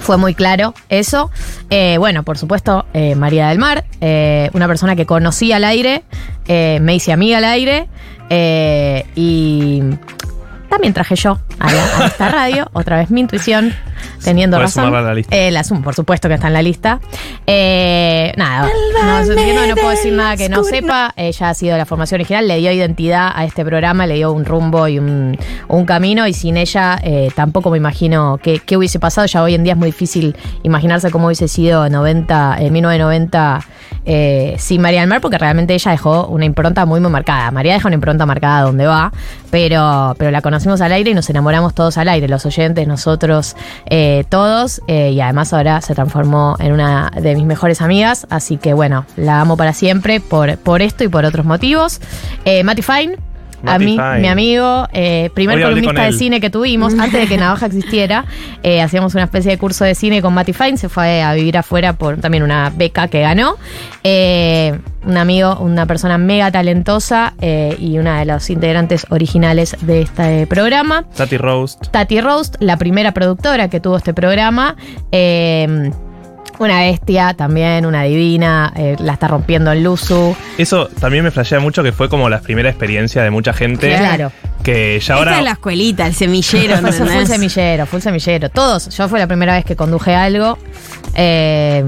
fue 0.00 0.16
muy 0.16 0.34
claro 0.34 0.74
eso. 0.88 1.30
Eh, 1.68 1.96
bueno, 1.98 2.24
por 2.24 2.38
supuesto, 2.38 2.86
eh, 2.92 3.14
María 3.14 3.48
del 3.48 3.58
Mar, 3.58 3.84
eh, 4.00 4.50
una 4.52 4.66
persona 4.66 4.96
que 4.96 5.06
conocí 5.06 5.52
al 5.52 5.64
aire, 5.64 6.02
me 6.48 6.94
hice 6.96 7.12
amiga 7.12 7.38
al 7.38 7.44
aire 7.44 7.88
y 9.14 9.82
también 10.70 10.94
traje 10.94 11.14
yo 11.16 11.38
a, 11.58 11.72
la- 11.72 11.98
a 11.98 12.06
esta 12.06 12.28
radio, 12.30 12.68
otra 12.72 12.96
vez 12.96 13.10
mi 13.10 13.20
intuición, 13.20 13.74
teniendo 14.24 14.56
Puedes 14.56 14.74
razón. 14.76 14.92
la 14.92 15.12
lista. 15.14 15.36
Eh, 15.36 15.50
la 15.50 15.62
por 15.84 15.94
supuesto 15.94 16.28
que 16.28 16.34
está 16.34 16.46
en 16.46 16.52
la 16.54 16.62
lista. 16.62 17.00
Eh, 17.46 18.32
nada, 18.36 18.68
no, 19.68 19.74
puedo 19.74 19.90
decir 19.90 20.12
nada 20.12 20.36
que 20.36 20.48
no 20.48 20.62
sepa. 20.64 21.12
Ella 21.16 21.50
ha 21.50 21.54
sido 21.54 21.76
la 21.76 21.84
formación 21.84 22.16
original, 22.20 22.46
le 22.48 22.56
dio 22.58 22.72
identidad 22.72 23.30
a 23.34 23.44
este 23.44 23.64
programa, 23.64 24.06
le 24.06 24.14
dio 24.14 24.32
un 24.32 24.44
rumbo 24.44 24.88
y 24.88 24.98
un, 24.98 25.36
un 25.68 25.84
camino. 25.84 26.26
Y 26.26 26.32
sin 26.32 26.56
ella 26.56 26.98
eh, 27.02 27.30
tampoco 27.34 27.70
me 27.70 27.76
imagino 27.76 28.38
qué, 28.42 28.60
qué 28.64 28.76
hubiese 28.76 28.98
pasado. 28.98 29.26
Ya 29.26 29.42
hoy 29.42 29.54
en 29.54 29.64
día 29.64 29.72
es 29.74 29.78
muy 29.78 29.86
difícil 29.88 30.36
imaginarse 30.62 31.10
cómo 31.10 31.26
hubiese 31.26 31.48
sido 31.48 31.84
en 31.86 31.92
90, 31.92 32.56
en 32.60 32.72
1990 32.72 33.60
eh, 34.06 34.54
sin 34.58 34.80
María 34.80 35.00
del 35.00 35.08
Mar, 35.08 35.20
porque 35.20 35.38
realmente 35.38 35.74
ella 35.74 35.90
dejó 35.90 36.26
una 36.26 36.44
impronta 36.44 36.86
muy, 36.86 37.00
muy 37.00 37.10
marcada. 37.10 37.50
María 37.50 37.74
deja 37.74 37.88
una 37.88 37.94
impronta 37.96 38.24
marcada 38.26 38.62
donde 38.62 38.86
va, 38.86 39.12
pero, 39.50 40.14
pero 40.18 40.30
la 40.30 40.40
conocimos 40.60 40.82
al 40.82 40.92
aire 40.92 41.12
y 41.12 41.14
nos 41.14 41.30
enamoramos 41.30 41.72
todos 41.74 41.96
al 41.96 42.10
aire, 42.10 42.28
los 42.28 42.44
oyentes, 42.44 42.86
nosotros, 42.86 43.56
eh, 43.86 44.24
todos. 44.28 44.82
eh, 44.88 45.10
y 45.10 45.20
además 45.22 45.54
ahora 45.54 45.80
se 45.80 45.94
transformó 45.94 46.56
en 46.58 46.72
una 46.72 47.10
de 47.18 47.34
mis 47.34 47.46
mejores 47.46 47.80
amigas, 47.80 48.26
así 48.28 48.58
que 48.58 48.74
bueno, 48.74 49.06
la 49.16 49.40
amo 49.40 49.56
para 49.56 49.72
siempre 49.72 50.20
por, 50.20 50.58
por 50.58 50.82
esto 50.82 51.02
y 51.02 51.08
por 51.08 51.24
otros 51.24 51.46
motivos. 51.46 52.00
Eh, 52.44 52.62
Matty 52.62 52.82
Fine. 52.82 53.29
A 53.66 53.78
mí, 53.78 53.98
mi 54.20 54.28
amigo, 54.28 54.88
eh, 54.92 55.30
primer 55.34 55.56
Hoy 55.58 55.64
columnista 55.64 56.04
de 56.04 56.12
cine 56.12 56.40
que 56.40 56.50
tuvimos, 56.50 56.94
antes 56.98 57.20
de 57.20 57.26
que 57.26 57.36
Navaja 57.36 57.66
existiera, 57.66 58.24
eh, 58.62 58.80
hacíamos 58.80 59.14
una 59.14 59.24
especie 59.24 59.50
de 59.50 59.58
curso 59.58 59.84
de 59.84 59.94
cine 59.94 60.22
con 60.22 60.34
Matty 60.34 60.52
Fine, 60.52 60.76
se 60.76 60.88
fue 60.88 61.22
a 61.22 61.34
vivir 61.34 61.56
afuera 61.56 61.92
por 61.92 62.18
también 62.18 62.42
una 62.42 62.70
beca 62.74 63.08
que 63.08 63.20
ganó. 63.20 63.56
Eh, 64.04 64.78
un 65.04 65.16
amigo, 65.16 65.56
una 65.60 65.86
persona 65.86 66.18
mega 66.18 66.50
talentosa 66.50 67.32
y 67.40 67.98
una 67.98 68.18
de 68.18 68.26
los 68.26 68.50
integrantes 68.50 69.06
originales 69.08 69.76
de 69.80 70.02
este 70.02 70.46
programa. 70.46 71.04
Tati 71.16 71.38
Roast. 71.38 71.86
Tati 71.90 72.20
Roast, 72.20 72.56
la 72.60 72.76
primera 72.76 73.12
productora 73.12 73.68
que 73.68 73.80
tuvo 73.80 73.96
este 73.96 74.12
programa. 74.12 74.76
eh, 75.10 75.90
una 76.60 76.80
bestia 76.80 77.32
también, 77.34 77.86
una 77.86 78.02
divina, 78.02 78.72
eh, 78.76 78.94
la 78.98 79.14
está 79.14 79.28
rompiendo 79.28 79.72
en 79.72 79.82
Luzu. 79.82 80.36
Eso 80.58 80.88
también 81.00 81.24
me 81.24 81.30
flashea 81.30 81.58
mucho 81.58 81.82
que 81.82 81.90
fue 81.92 82.10
como 82.10 82.28
la 82.28 82.40
primera 82.40 82.68
experiencia 82.68 83.22
de 83.22 83.30
mucha 83.30 83.52
gente. 83.54 83.88
Claro. 83.96 84.30
Que 84.62 84.92
ya 84.92 84.98
Esta 84.98 85.14
ahora. 85.14 85.38
es 85.38 85.44
la 85.44 85.52
escuelita, 85.52 86.06
el 86.06 86.14
semillero. 86.14 86.76
Fue 86.82 86.92
full 86.92 87.24
semillero, 87.24 87.86
full 87.86 88.00
semillero. 88.00 88.50
Todos. 88.50 88.94
Yo 88.94 89.08
fue 89.08 89.18
la 89.18 89.26
primera 89.26 89.54
vez 89.54 89.64
que 89.64 89.74
conduje 89.74 90.14
algo. 90.14 90.58
Eh, 91.14 91.82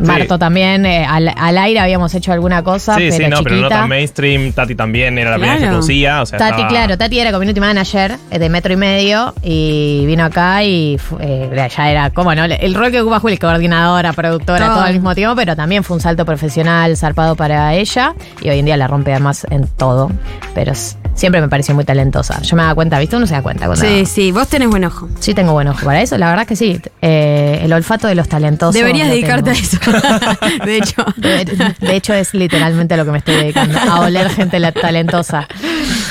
Marto 0.00 0.38
también. 0.38 0.84
eh, 0.86 1.04
al, 1.08 1.32
al 1.36 1.58
aire 1.58 1.80
habíamos 1.80 2.14
hecho 2.14 2.32
alguna 2.32 2.62
cosa, 2.62 2.94
Sí, 2.96 3.08
pero 3.10 3.16
sí, 3.16 3.30
no, 3.30 3.42
pero 3.42 3.56
no 3.56 3.62
chiquita. 3.62 3.80
tan 3.80 3.88
mainstream. 3.88 4.52
Tati 4.52 4.74
también 4.74 5.18
era 5.18 5.30
la 5.30 5.36
primera 5.36 5.58
que 5.58 5.66
producía. 5.66 6.22
O 6.22 6.26
sea, 6.26 6.38
Tati, 6.38 6.50
estaba- 6.52 6.68
claro, 6.68 6.98
Tati 6.98 7.18
era 7.18 7.30
community 7.32 7.60
manager 7.60 8.16
eh, 8.30 8.38
de 8.38 8.48
metro 8.48 8.72
y 8.72 8.76
medio 8.76 9.34
y 9.42 10.04
vino 10.06 10.24
acá 10.24 10.62
y 10.64 10.98
eh, 11.20 11.68
ya 11.76 11.90
era, 11.90 12.10
como 12.10 12.34
no? 12.34 12.44
El 12.44 12.74
rol 12.74 12.90
que 12.90 13.00
ocupa 13.00 13.20
Juli, 13.20 13.36
coordinadora, 13.38 14.12
productora, 14.12 14.66
Todo. 14.66 14.74
todo. 14.76 14.84
al 14.84 14.94
mismo 14.94 15.14
tiempo, 15.14 15.36
pero 15.36 15.54
también 15.56 15.84
fue 15.84 15.96
un 15.96 16.00
salto 16.00 16.24
profesional 16.24 16.96
zarpado 16.96 17.36
para 17.36 17.74
ella 17.74 18.14
y 18.42 18.48
hoy 18.50 18.58
en 18.58 18.66
día 18.66 18.76
la 18.76 18.86
rompe 18.88 19.12
además 19.12 19.46
en 19.50 19.66
todo, 19.66 20.10
pero 20.54 20.72
siempre 21.14 21.40
me 21.40 21.48
pareció 21.48 21.74
muy 21.74 21.84
talentosa. 21.84 22.40
Yo 22.42 22.56
me 22.56 22.62
daba 22.62 22.74
cuenta, 22.74 22.98
¿viste? 22.98 23.16
Uno 23.16 23.26
se 23.26 23.34
da 23.34 23.42
cuenta 23.42 23.66
cuando... 23.66 23.84
Sí, 23.84 24.04
sí, 24.06 24.32
vos 24.32 24.48
tenés 24.48 24.68
buen 24.68 24.84
ojo. 24.84 25.08
Sí 25.20 25.34
tengo 25.34 25.52
buen 25.52 25.68
ojo 25.68 25.84
para 25.84 26.00
eso, 26.02 26.18
la 26.18 26.28
verdad 26.30 26.46
que 26.46 26.56
sí. 26.56 26.80
Eh, 27.02 27.60
el 27.62 27.72
olfato 27.72 28.06
de 28.08 28.14
los 28.14 28.28
talentosos. 28.28 28.74
Deberías 28.74 29.08
dedicarte 29.08 29.52
tengo. 29.52 29.58
a 29.58 30.30
eso. 30.30 30.64
De 30.64 30.76
hecho. 30.78 31.04
De, 31.16 31.44
de 31.80 31.96
hecho, 31.96 32.14
es 32.14 32.34
literalmente 32.34 32.94
a 32.94 32.96
lo 32.96 33.04
que 33.04 33.10
me 33.12 33.18
estoy 33.18 33.34
dedicando, 33.36 33.78
a 33.78 34.00
oler 34.00 34.28
gente 34.30 34.58
la- 34.58 34.72
talentosa. 34.72 35.46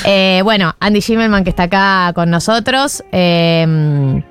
Eh, 0.04 0.40
bueno, 0.44 0.74
Andy 0.80 1.00
Schimmelman, 1.00 1.44
que 1.44 1.50
está 1.50 1.64
acá 1.64 2.12
con 2.14 2.30
nosotros. 2.30 3.02
eh, 3.12 4.22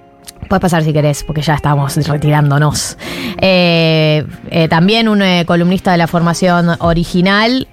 Puedes 0.50 0.62
pasar 0.62 0.84
si 0.84 0.92
querés, 0.92 1.24
porque 1.24 1.42
ya 1.42 1.56
estamos 1.56 1.96
retirándonos. 2.06 2.98
Eh, 3.40 4.26
eh, 4.52 4.68
también 4.68 5.08
un 5.08 5.22
eh, 5.22 5.46
columnista 5.48 5.94
de 5.94 5.98
la 5.98 6.06
formación 6.08 6.70
original, 6.80 7.68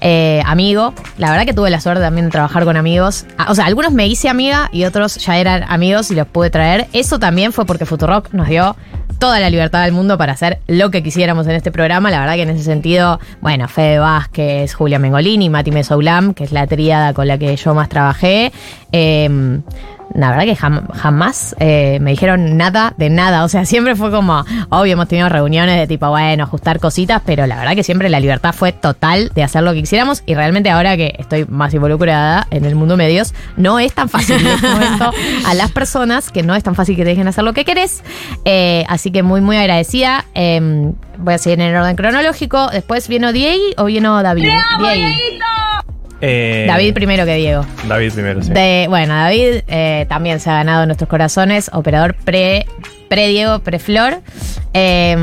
eh, 0.00 0.42
amigo. 0.46 0.94
La 1.16 1.30
verdad 1.30 1.44
que 1.46 1.54
tuve 1.54 1.70
la 1.70 1.80
suerte 1.80 2.02
también 2.02 2.26
de 2.26 2.30
trabajar 2.30 2.64
con 2.64 2.76
amigos. 2.76 3.26
Ah, 3.36 3.46
O 3.50 3.54
sea, 3.54 3.66
algunos 3.66 3.92
me 3.92 4.06
hice 4.06 4.28
amiga 4.28 4.68
y 4.72 4.84
otros 4.84 5.16
ya 5.16 5.36
eran 5.38 5.64
amigos 5.68 6.10
y 6.10 6.14
los 6.14 6.26
pude 6.26 6.50
traer. 6.50 6.86
Eso 6.92 7.18
también 7.18 7.52
fue 7.52 7.66
porque 7.66 7.86
Futurock 7.86 8.32
nos 8.32 8.48
dio 8.48 8.76
toda 9.18 9.40
la 9.40 9.50
libertad 9.50 9.82
del 9.82 9.92
mundo 9.92 10.16
para 10.16 10.32
hacer 10.32 10.60
lo 10.68 10.90
que 10.90 11.02
quisiéramos 11.02 11.46
en 11.46 11.52
este 11.56 11.72
programa. 11.72 12.10
La 12.10 12.20
verdad 12.20 12.34
que 12.34 12.42
en 12.42 12.50
ese 12.50 12.62
sentido, 12.64 13.18
bueno, 13.40 13.66
Fede 13.66 13.98
Vázquez, 13.98 14.74
Julia 14.74 14.98
Mengolini, 15.00 15.50
Mati 15.50 15.72
Mesoulam, 15.72 16.34
que 16.34 16.44
es 16.44 16.52
la 16.52 16.66
tríada 16.66 17.12
con 17.14 17.26
la 17.26 17.36
que 17.38 17.56
yo 17.56 17.74
más 17.74 17.88
trabajé. 17.88 18.52
eh, 18.92 19.60
la 20.14 20.30
verdad 20.30 20.44
que 20.44 20.56
jam- 20.56 20.86
jamás 20.92 21.54
eh, 21.60 21.98
me 22.00 22.10
dijeron 22.12 22.56
nada 22.56 22.94
de 22.96 23.10
nada. 23.10 23.44
O 23.44 23.48
sea, 23.48 23.64
siempre 23.64 23.94
fue 23.96 24.10
como, 24.10 24.44
obvio, 24.70 24.92
hemos 24.94 25.08
tenido 25.08 25.28
reuniones 25.28 25.76
de 25.76 25.86
tipo, 25.86 26.08
bueno, 26.08 26.44
ajustar 26.44 26.80
cositas, 26.80 27.22
pero 27.24 27.46
la 27.46 27.56
verdad 27.56 27.74
que 27.74 27.82
siempre 27.84 28.08
la 28.08 28.20
libertad 28.20 28.52
fue 28.54 28.72
total 28.72 29.30
de 29.34 29.42
hacer 29.42 29.62
lo 29.62 29.72
que 29.72 29.80
quisiéramos. 29.80 30.22
Y 30.26 30.34
realmente 30.34 30.70
ahora 30.70 30.96
que 30.96 31.14
estoy 31.18 31.44
más 31.48 31.72
involucrada 31.74 32.46
en 32.50 32.64
el 32.64 32.74
mundo 32.74 32.96
medios, 32.96 33.34
no 33.56 33.78
es 33.78 33.92
tan 33.92 34.08
fácil. 34.08 34.42
Les 34.42 34.60
comento 34.60 35.12
a 35.46 35.54
las 35.54 35.70
personas 35.72 36.30
que 36.30 36.42
no 36.42 36.54
es 36.54 36.62
tan 36.64 36.74
fácil 36.74 36.96
que 36.96 37.02
te 37.04 37.10
dejen 37.10 37.28
hacer 37.28 37.44
lo 37.44 37.52
que 37.52 37.64
querés. 37.64 38.02
Eh, 38.44 38.84
así 38.88 39.10
que 39.10 39.22
muy, 39.22 39.40
muy 39.40 39.56
agradecida. 39.56 40.24
Eh, 40.34 40.92
voy 41.18 41.34
a 41.34 41.38
seguir 41.38 41.60
en 41.60 41.66
el 41.68 41.76
orden 41.76 41.96
cronológico. 41.96 42.68
Después 42.70 43.08
vino 43.08 43.32
Diego 43.32 43.62
o 43.76 43.84
vino 43.84 44.22
David. 44.22 44.42
Diego. 44.42 45.47
Eh, 46.20 46.64
David 46.66 46.94
primero 46.94 47.24
que 47.24 47.34
Diego. 47.36 47.64
David 47.86 48.12
primero, 48.12 48.42
sí. 48.42 48.52
De, 48.52 48.86
bueno, 48.88 49.14
David 49.14 49.62
eh, 49.68 50.06
también 50.08 50.40
se 50.40 50.50
ha 50.50 50.54
ganado 50.54 50.82
en 50.82 50.88
nuestros 50.88 51.08
corazones, 51.08 51.70
operador 51.72 52.16
pre, 52.24 52.66
pre 53.08 53.28
Diego, 53.28 53.60
pre 53.60 53.78
Flor. 53.78 54.20
Eh, 54.74 55.16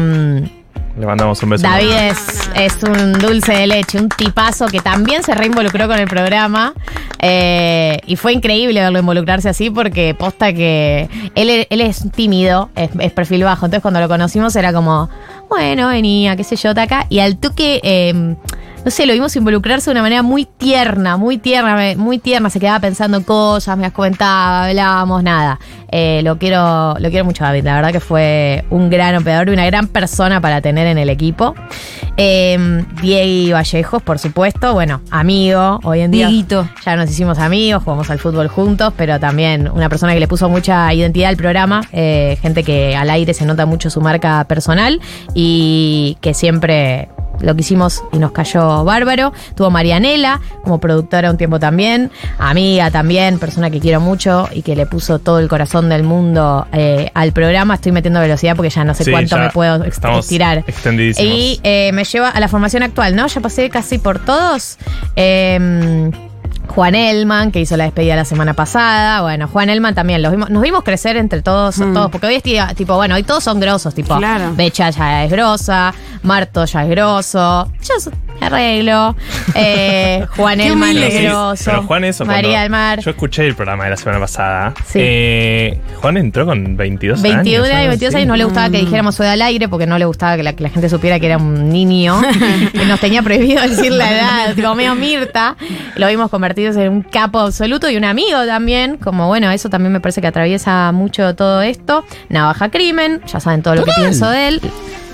Le 0.98 1.06
mandamos 1.06 1.42
un 1.44 1.50
beso. 1.50 1.64
David 1.68 1.92
es, 1.92 2.50
es 2.56 2.84
un 2.84 3.14
dulce 3.14 3.54
de 3.54 3.68
leche, 3.68 3.98
un 4.00 4.08
tipazo 4.10 4.68
que 4.68 4.80
también 4.80 5.22
se 5.24 5.36
reinvolucró 5.36 5.88
con 5.88 6.00
el 6.00 6.08
programa. 6.08 6.74
eh, 7.22 8.00
y 8.06 8.16
fue 8.16 8.32
increíble 8.34 8.80
verlo 8.80 9.00
involucrarse 9.00 9.50
así 9.50 9.70
porque 9.70 10.14
posta 10.18 10.54
que 10.54 11.10
él, 11.36 11.68
él 11.70 11.82
es 11.82 12.10
tímido, 12.12 12.70
es, 12.76 12.90
es 13.00 13.12
perfil 13.12 13.44
bajo. 13.44 13.66
Entonces 13.66 13.82
cuando 13.82 14.00
lo 14.00 14.08
conocimos 14.08 14.56
era 14.56 14.72
como, 14.72 15.10
bueno, 15.50 15.90
venía, 15.90 16.38
qué 16.38 16.46
sé 16.46 16.56
yo, 16.56 16.74
taca. 16.74 17.06
Y 17.10 17.20
al 17.20 17.36
toque, 17.38 17.82
eh, 17.84 18.36
no 18.86 18.92
sé, 18.92 19.08
lo 19.08 19.14
vimos 19.14 19.36
involucrarse 19.36 19.90
de 19.90 19.94
una 19.94 20.04
manera 20.04 20.22
muy 20.22 20.46
tierna, 20.46 21.18
muy 21.18 21.40
tierna, 21.40 21.96
muy 21.98 22.20
tierna. 22.20 22.52
Se 22.52 22.60
quedaba 22.60 22.80
pensando 22.80 23.18
en 23.18 23.24
cosas, 23.24 23.76
me 23.78 23.82
las 23.82 23.94
comentaba, 23.94 24.66
hablábamos, 24.66 25.24
nada. 25.24 25.60
Eh, 25.92 26.22
lo 26.24 26.38
quiero, 26.38 26.94
lo 27.00 27.10
quiero 27.10 27.26
mucho, 27.26 27.44
David. 27.44 27.64
La 27.64 27.74
verdad 27.74 27.92
que 27.92 28.00
fue 28.00 28.64
un 28.70 28.92
gran 28.92 29.16
operador 29.16 29.50
y 29.50 29.54
una 29.54 29.66
gran 29.66 29.88
persona 29.88 30.40
para 30.40 30.62
tener 30.62 30.86
en 30.86 31.00
el 31.00 31.10
equipo. 31.10 31.56
Eh, 32.16 32.86
Diego 33.02 33.56
Vallejos, 33.56 34.04
por 34.04 34.20
supuesto, 34.20 34.74
bueno, 34.74 35.02
amigo, 35.10 35.80
hoy 35.84 36.02
en 36.02 36.12
día. 36.12 36.28
Dieguito. 36.28 36.70
Ya 36.86 36.96
nos 36.96 37.10
hicimos 37.10 37.40
amigos, 37.40 37.82
jugamos 37.82 38.12
al 38.12 38.20
fútbol 38.20 38.50
juntos, 38.50 38.94
pero 38.96 39.20
también 39.20 39.68
una 39.68 39.90
persona 39.90 40.14
que 40.14 40.20
le 40.20 40.28
puso 40.28 40.48
mucha 40.48 40.94
identidad 40.94 41.30
al 41.30 41.38
programa, 41.38 41.82
eh, 41.92 42.38
gente 42.40 42.64
que 42.64 42.96
al 42.96 43.10
aire 43.10 43.34
se 43.34 43.46
nota 43.46 43.66
mucho 43.66 43.90
su 43.90 44.00
marca 44.00 44.44
personal 44.48 45.02
y 45.34 46.18
que 46.22 46.36
siempre 46.36 47.10
lo 47.40 47.56
que 47.56 47.62
hicimos 47.62 48.04
y 48.12 48.18
nos 48.18 48.32
cayó 48.32 48.84
bárbaro. 48.84 49.34
Tuvo 49.56 49.70
Marianela 49.70 50.42
como 50.64 50.80
productora 50.80 51.32
un 51.32 51.38
tiempo 51.38 51.60
también, 51.60 52.12
amiga 52.38 52.92
también, 52.92 53.40
persona 53.40 53.70
que 53.70 53.80
quiero 53.80 54.00
mucho 54.00 54.48
y 54.52 54.62
que 54.62 54.76
le 54.76 54.86
puso 54.86 55.20
todo 55.20 55.40
el 55.40 55.48
corazón 55.48 55.90
del 55.90 56.04
mundo 56.04 56.68
eh, 56.72 57.10
al 57.14 57.32
programa. 57.32 57.76
Estoy 57.76 57.92
metiendo 57.92 58.20
velocidad 58.20 58.56
porque 58.56 58.70
ya 58.70 58.84
no 58.84 58.94
sé 58.94 59.04
Sí, 59.04 59.12
cuánto 59.12 59.38
me 59.38 59.50
puedo 59.50 59.84
estirar. 59.84 60.64
Y 61.24 61.60
eh, 61.64 61.92
me 61.94 62.04
lleva 62.04 62.30
a 62.30 62.40
la 62.40 62.48
formación 62.48 62.84
actual, 62.84 63.16
¿no? 63.16 63.28
Ya 63.28 63.42
pasé 63.42 63.70
casi 63.70 63.98
por 63.98 64.20
todos. 64.20 64.78
Eh, 65.16 66.12
Juan 66.68 66.96
Elman, 66.96 67.52
que 67.52 67.62
hizo 67.62 67.78
la 67.78 67.86
despedida 67.86 68.16
la 68.16 68.26
semana 68.26 68.54
pasada. 68.54 69.22
Bueno, 69.22 69.48
Juan 69.48 69.70
Elman 69.70 69.96
también. 69.96 70.22
Los 70.22 70.32
vimos, 70.32 70.50
nos 70.50 70.62
vimos 70.62 70.84
crecer 70.84 71.18
entre 71.18 71.42
todos, 71.42 71.78
Mm. 71.80 71.94
todos. 71.94 72.12
Porque 72.12 72.28
hoy 72.28 72.36
es 72.36 72.44
tía- 72.44 72.74
tipo, 72.76 72.96
bueno, 72.96 73.16
hoy 73.16 73.24
todos 73.24 73.44
son 73.44 73.60
grosos. 73.60 73.94
Tipo, 73.94 74.18
Claro. 74.18 74.54
Becha 74.56 74.90
ya 74.90 75.24
es 75.24 75.32
grosa, 75.32 75.94
Marto 76.24 76.66
ya 76.66 76.84
es 76.84 76.90
grosso. 76.90 77.70
Yo 77.82 78.00
so- 78.00 78.12
me 78.12 78.25
arreglo. 78.42 79.16
Eh, 79.56 80.26
Juan 80.36 80.60
Elman 80.60 80.96
grosso. 80.96 81.64
Pero 81.66 81.84
Juan 81.84 82.04
eso 82.04 82.26
María 82.26 82.62
del 82.62 82.70
Mar. 82.70 83.00
Yo 83.00 83.12
escuché 83.12 83.46
el 83.46 83.56
programa 83.56 83.86
de 83.86 83.92
la 83.92 83.98
semana 83.98 84.20
pasada. 84.20 84.74
Sí. 84.86 85.00
Eh, 85.02 85.80
Juan 86.02 86.18
entró 86.18 86.46
con 86.46 86.76
22 86.78 87.22
21 87.22 87.40
años. 87.40 87.70
años, 87.70 87.80
algo 87.80 87.90
22 87.90 88.08
así. 88.14 88.18
años, 88.18 88.28
no 88.28 88.36
le 88.36 88.44
gustaba 88.44 88.70
Mm. 88.70 88.72
que 88.72 88.78
dijéramos 88.80 89.16
su 89.16 89.24
edad 89.24 89.34
al 89.34 89.42
aire 89.44 89.68
porque 89.70 89.86
no 89.88 89.98
le 89.98 90.06
gustaba 90.06 90.36
que 90.38 90.44
la, 90.44 90.54
que 90.54 90.64
la 90.64 90.70
gente 90.70 90.90
supiera 90.90 91.20
que 91.20 91.28
era 91.28 91.38
un 91.38 91.70
niño. 91.70 92.20
que 92.74 92.86
nos 92.86 93.00
tenía 93.00 93.22
prohibido 93.22 93.62
decir 93.62 93.92
la 93.92 94.12
edad, 94.12 94.76
medio 94.76 94.96
Mirta. 94.96 95.56
Lo 95.96 96.08
vimos 96.08 96.30
convertidos 96.30 96.76
en 96.78 96.90
un 96.92 97.02
capo 97.02 97.40
absoluto 97.40 97.90
y 97.90 97.96
un 97.98 98.04
amigo 98.06 98.46
también. 98.46 98.98
Como 98.98 99.28
bueno, 99.28 99.52
eso 99.52 99.70
también 99.70 99.94
me 99.94 100.00
parece 100.00 100.22
que 100.22 100.28
atraviesa 100.28 100.92
mucho 100.92 101.36
todo 101.36 101.62
esto. 101.62 102.04
Navaja 102.30 102.70
Crimen, 102.70 103.22
ya 103.28 103.40
saben 103.40 103.62
todo 103.62 103.76
lo 103.76 103.84
que 103.86 103.92
pienso 103.98 104.30
de 104.30 104.48
él. 104.50 104.62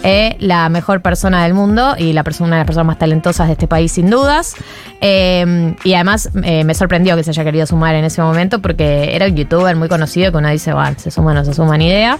Eh, 0.04 0.36
la 0.40 0.70
mejor 0.70 1.02
persona 1.02 1.44
del 1.44 1.54
mundo 1.54 1.96
y 1.98 2.14
la 2.14 2.24
persona, 2.24 2.48
una 2.48 2.56
de 2.56 2.62
las 2.62 2.66
personas 2.66 2.88
más 2.88 2.98
talentosas 2.98 3.48
de 3.48 3.54
este 3.54 3.68
país, 3.68 3.92
sin 3.92 4.10
dudas. 4.10 4.56
Eh, 5.00 5.76
y 5.84 5.94
además 5.94 6.30
eh, 6.44 6.64
me 6.64 6.74
sorprendió 6.74 7.16
que 7.16 7.24
se 7.24 7.30
haya 7.30 7.44
querido 7.44 7.66
sumar 7.66 7.96
en 7.96 8.06
ese 8.06 8.22
momento 8.22 8.60
porque 8.60 9.16
era 9.16 9.28
un 9.28 9.36
youtuber 9.36 9.76
muy 9.76 9.90
conocido 9.90 10.32
que 10.32 10.38
uno 10.38 10.50
dice, 10.50 10.74
bueno, 10.74 10.96
se 10.98 11.12
suma 11.12 11.34
no 11.34 11.46
se 11.46 11.54
suma 11.54 11.78
ni 11.78 11.88
idea. 11.88 12.20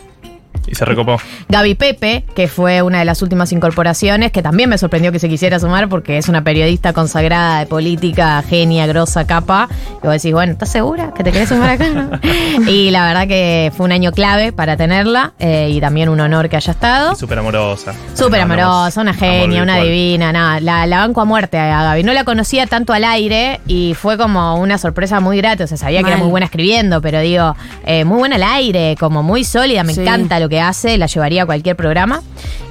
Y 0.68 0.76
se 0.76 0.86
recopó. 0.86 1.18
Gaby 1.50 1.76
Pepe, 1.76 2.24
que 2.36 2.48
fue 2.48 2.82
una 2.82 3.00
de 3.00 3.06
las 3.06 3.22
últimas 3.22 3.52
incorporaciones, 3.52 4.32
que 4.32 4.42
también 4.42 4.70
me 4.70 4.78
sorprendió 4.78 5.12
que 5.12 5.20
se 5.20 5.28
quisiera 5.28 5.60
sumar 5.60 5.90
porque 5.90 6.18
es 6.18 6.30
una 6.30 6.44
periodista 6.44 6.94
consagrada 6.94 7.60
de 7.60 7.66
política, 7.66 8.44
genia, 8.48 8.86
grosa, 8.88 9.26
capa. 9.26 9.68
Y 10.04 10.06
vos 10.08 10.14
decís, 10.14 10.32
bueno, 10.34 10.54
¿estás 10.54 10.70
segura 10.70 11.14
que 11.16 11.24
te 11.24 11.32
querés 11.32 11.50
sumar 11.50 11.72
acá? 11.72 11.90
no? 11.90 12.20
y 12.72 12.92
la 12.92 13.06
verdad 13.08 13.28
que 13.28 13.72
fue 13.76 13.86
un 13.86 13.92
año 13.92 14.12
clave 14.12 14.52
para 14.54 14.78
tenerla 14.78 15.34
eh, 15.40 15.70
y 15.72 15.82
también 15.82 16.10
un 16.10 16.20
honor 16.20 16.48
que 16.50 16.56
haya 16.58 16.72
estado. 16.72 17.14
Y 17.14 17.16
súper 17.16 17.40
amorosa. 17.40 17.94
Súper 18.14 18.42
amorosa, 18.42 19.02
una 19.02 19.14
genia, 19.14 19.64
una 19.64 19.78
divina, 19.78 20.32
nada. 20.32 20.60
La, 20.60 20.86
la 20.86 21.00
banco 21.00 21.22
a 21.22 21.26
muerte 21.26 21.58
a 21.58 21.84
Gaby. 21.84 22.04
No 22.04 22.14
la 22.14 22.24
conocía 22.24 22.68
tanto 22.68 22.94
al 22.94 23.04
aire 23.04 23.60
y 23.68 23.94
fue 23.96 24.18
como 24.18 24.56
una 24.58 24.78
sorpresa 24.78 25.20
muy 25.20 25.38
grata. 25.38 25.64
O 25.64 25.68
sea, 25.68 25.78
sabía 25.78 26.02
que 26.04 26.10
era 26.10 26.18
muy 26.18 26.28
buena 26.30 26.46
escribiendo, 26.46 27.02
pero 27.02 27.20
digo, 27.22 27.56
eh, 27.86 28.06
muy 28.06 28.20
buena 28.20 28.36
al 28.36 28.44
aire, 28.44 28.96
como 29.00 29.24
muy 29.24 29.44
sólida. 29.44 29.84
Me 29.84 29.94
Sí. 29.94 30.02
encanta 30.02 30.40
lo 30.40 30.48
que 30.52 30.62
hace, 30.62 31.00
la 31.00 31.08
llevaría 31.08 31.44
a 31.44 31.46
cualquier 31.48 31.76
programa. 31.76 32.22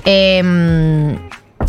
Eh, 0.04 1.18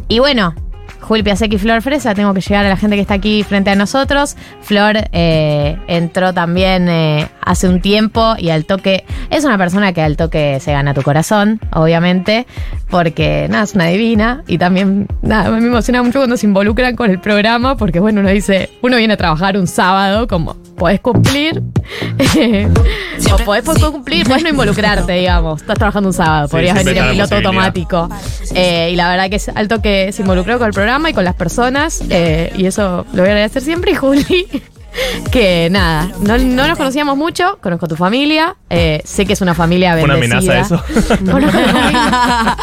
y 0.08 0.20
bueno. 0.20 0.54
Juli 1.02 1.24
Piasek 1.24 1.52
y 1.52 1.58
Flor 1.58 1.82
Fresa, 1.82 2.14
tengo 2.14 2.34
que 2.34 2.42
llegar 2.42 2.66
a 2.66 2.70
la 2.70 2.78
gente 2.78 2.96
que 2.96 3.02
está 3.02 3.16
aquí 3.16 3.44
frente 3.44 3.70
a 3.70 3.76
nosotros. 3.76 4.38
Flor 4.62 4.96
eh, 5.12 5.78
entró 5.88 6.32
también 6.32 6.88
eh, 6.88 7.28
hace 7.42 7.68
un 7.68 7.82
tiempo 7.82 8.36
y 8.38 8.50
al 8.50 8.66
toque, 8.66 9.04
es 9.30 9.44
una 9.44 9.58
persona 9.58 9.92
que 9.92 10.02
al 10.02 10.16
toque 10.16 10.60
se 10.62 10.72
gana 10.72 10.94
tu 10.94 11.02
corazón, 11.02 11.60
obviamente, 11.74 12.46
porque 12.90 13.48
nada, 13.50 13.64
es 13.64 13.74
una 13.74 13.88
divina 13.88 14.44
y 14.48 14.58
también 14.58 15.08
nada, 15.22 15.50
me 15.50 15.66
emociona 15.66 16.02
mucho 16.04 16.20
cuando 16.20 16.38
se 16.38 16.46
involucran 16.46 16.96
con 16.96 17.10
el 17.10 17.20
programa, 17.20 17.76
porque 17.76 18.00
bueno, 18.00 18.22
uno 18.22 18.30
dice, 18.30 18.70
uno 18.82 18.96
viene 18.96 19.16
a 19.16 19.18
trabajar 19.18 19.58
un 19.58 19.68
sábado, 19.68 20.28
como 20.28 20.56
podés 20.82 21.00
cumplir, 21.00 21.62
o 23.32 23.38
podés 23.46 23.64
cumplir, 23.92 24.26
podés 24.26 24.42
no 24.42 24.50
involucrarte, 24.50 25.12
digamos, 25.12 25.62
estás 25.62 25.78
trabajando 25.78 26.10
un 26.10 26.14
sábado, 26.14 26.48
Sí, 26.48 26.52
podrías 26.54 26.84
venir 26.84 26.98
en 26.98 27.12
piloto 27.12 27.36
automático. 27.36 28.10
Eh, 28.56 28.90
y 28.92 28.96
la 28.96 29.08
verdad 29.08 29.30
que 29.30 29.36
es 29.36 29.48
alto 29.50 29.80
que 29.80 30.12
se 30.12 30.24
involucró 30.24 30.58
con 30.58 30.66
el 30.66 30.74
programa 30.74 31.12
y 31.12 31.14
con 31.14 31.24
las 31.24 31.36
personas. 31.36 32.02
eh, 32.10 32.52
y 32.58 32.66
eso 32.66 33.06
lo 33.14 33.22
voy 33.22 33.30
a 33.30 33.34
agradecer 33.34 33.62
siempre. 33.62 33.92
Y 33.92 33.96
Juli, 34.02 34.48
que 35.32 35.70
nada, 35.72 36.10
no, 36.22 36.38
no 36.38 36.68
nos 36.68 36.78
conocíamos 36.78 37.18
mucho, 37.18 37.58
conozco 37.62 37.86
a 37.86 37.90
tu 37.90 37.96
familia. 37.96 38.56
eh, 38.70 39.02
sé 39.06 39.26
que 39.26 39.34
es 39.34 39.42
una 39.42 39.54
familia 39.54 39.96
Una 40.04 40.16
bendecida. 40.16 40.38
amenaza 40.66 40.76
eso. 40.76 40.84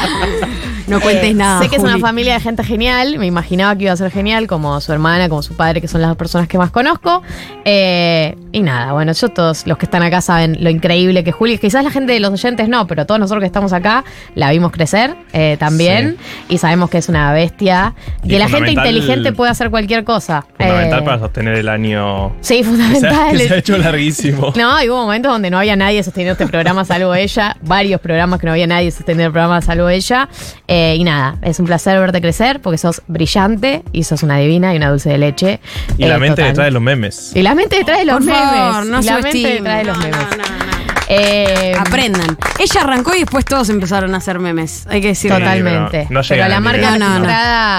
No 0.88 1.00
cuentes 1.00 1.30
Eh, 1.30 1.35
nada. 1.35 1.61
Sé 1.62 1.68
que 1.68 1.76
es 1.76 1.82
una 1.82 1.99
familia 1.99 2.32
de 2.35 2.40
gente 2.40 2.64
genial. 2.64 3.18
Me 3.18 3.26
imaginaba 3.26 3.76
que 3.76 3.85
iba 3.85 3.92
a 3.92 3.97
ser 3.97 4.11
genial, 4.11 4.47
como 4.47 4.80
su 4.80 4.90
hermana, 4.90 5.28
como 5.28 5.42
su 5.42 5.54
padre, 5.54 5.82
que 5.82 5.88
son 5.88 6.00
las 6.00 6.08
dos 6.08 6.16
personas 6.16 6.49
que 6.49 6.56
más 6.56 6.70
conozco. 6.70 7.23
Eh, 7.67 8.34
y 8.52 8.60
nada, 8.62 8.93
bueno, 8.95 9.12
yo 9.12 9.28
todos 9.28 9.67
los 9.67 9.76
que 9.76 9.84
están 9.84 10.02
acá 10.02 10.23
saben 10.23 10.56
lo 10.60 10.71
increíble 10.71 11.23
que 11.25 11.30
es 11.30 11.36
Juli. 11.36 11.58
Quizás 11.58 11.84
la 11.84 11.91
gente 11.91 12.14
de 12.14 12.21
los 12.21 12.32
oyentes 12.32 12.71
no, 12.71 12.86
pero 12.86 13.04
todos 13.04 13.21
nosotros 13.21 13.43
que 13.43 13.47
estamos 13.47 13.75
acá 13.75 14.02
la 14.34 14.50
vimos 14.50 14.73
crecer 14.73 15.14
eh, 15.34 15.56
también. 15.60 16.17
Y 16.49 16.56
sabemos 16.56 16.88
que 16.88 16.97
es 16.99 17.08
una 17.10 17.34
bestia. 17.34 17.95
Y 18.23 18.28
que 18.30 18.38
la 18.38 18.49
gente 18.49 18.71
inteligente 18.71 19.32
puede 19.34 19.50
hacer 19.50 19.69
cualquier 19.69 20.04
cosa. 20.04 20.47
Fundamental 20.56 21.00
Eh, 21.00 21.04
para 21.04 21.19
sostener 21.19 21.54
el 21.56 21.69
año. 21.69 22.18
Sí, 22.41 22.59
Que 22.59 22.65
se, 22.65 22.71
fundamental. 22.71 23.31
que 23.39 23.49
se 23.49 23.54
ha 23.54 23.57
hecho 23.59 23.78
larguísimo. 23.78 24.52
No, 24.57 24.83
y 24.83 24.89
hubo 24.89 24.99
momentos 24.99 25.31
donde 25.33 25.50
no 25.50 25.59
había 25.59 25.76
nadie 25.76 26.02
sosteniendo 26.02 26.33
este 26.33 26.47
programa 26.50 26.85
salvo 26.85 27.15
ella. 27.15 27.57
Varios 27.63 28.00
programas 28.00 28.41
que 28.41 28.47
no 28.47 28.52
había 28.52 28.67
nadie 28.67 28.91
sosteniendo 28.91 29.26
el 29.26 29.33
programa 29.33 29.61
salvo 29.63 29.89
ella. 29.89 30.28
Eh, 30.67 30.97
y 30.99 31.04
nada, 31.04 31.37
es 31.43 31.59
un 31.61 31.67
placer 31.67 31.99
verte 32.00 32.21
crecer 32.21 32.61
porque 32.61 32.78
sos 32.78 33.02
brillante 33.07 33.83
y 33.93 34.04
sos 34.04 34.23
una 34.23 34.39
divina 34.39 34.75
y 34.75 34.76
una 34.76 34.91
dulce 34.91 35.11
de 35.11 35.19
leche. 35.19 35.61
Y 35.97 36.04
Eh, 36.04 36.09
la 36.09 36.19
mente 36.19 36.37
total. 36.37 36.49
detrás 36.49 36.65
de 36.67 36.71
los 36.73 36.83
memes. 36.83 37.33
Y 37.35 37.43
la 37.43 37.54
mente 37.54 37.76
detrás 37.76 37.99
de 37.99 38.04
los 38.07 38.17
Por 38.17 38.25
memes. 38.26 38.41
favor, 38.41 38.87
no 38.87 39.00
y 39.00 39.04
la 39.04 39.19
mente 39.21 39.39
detrás 39.49 39.78
de 39.78 39.85
los 39.85 39.97
No, 39.99 40.02
memes. 40.04 40.19
no, 40.31 40.37
no, 40.37 40.43
no. 40.43 40.87
Eh, 41.08 41.75
Aprendan. 41.78 42.36
Ella 42.58 42.82
arrancó 42.82 43.14
y 43.14 43.21
después 43.21 43.44
todos 43.44 43.68
empezaron 43.71 44.14
a 44.14 44.18
hacer 44.18 44.38
memes. 44.38 44.86
Hay 44.88 45.00
que 45.00 45.08
decirlo. 45.08 45.38
Totalmente. 45.38 45.90
pero 45.90 46.04
no 46.10 46.21
pero 46.21 46.34
llegan 46.34 46.50
la 46.50 46.60
marca. 46.60 46.99
No, 46.99 47.18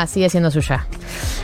no, 0.02 0.08
sigue 0.08 0.30
siendo 0.30 0.50
suya. 0.52 0.86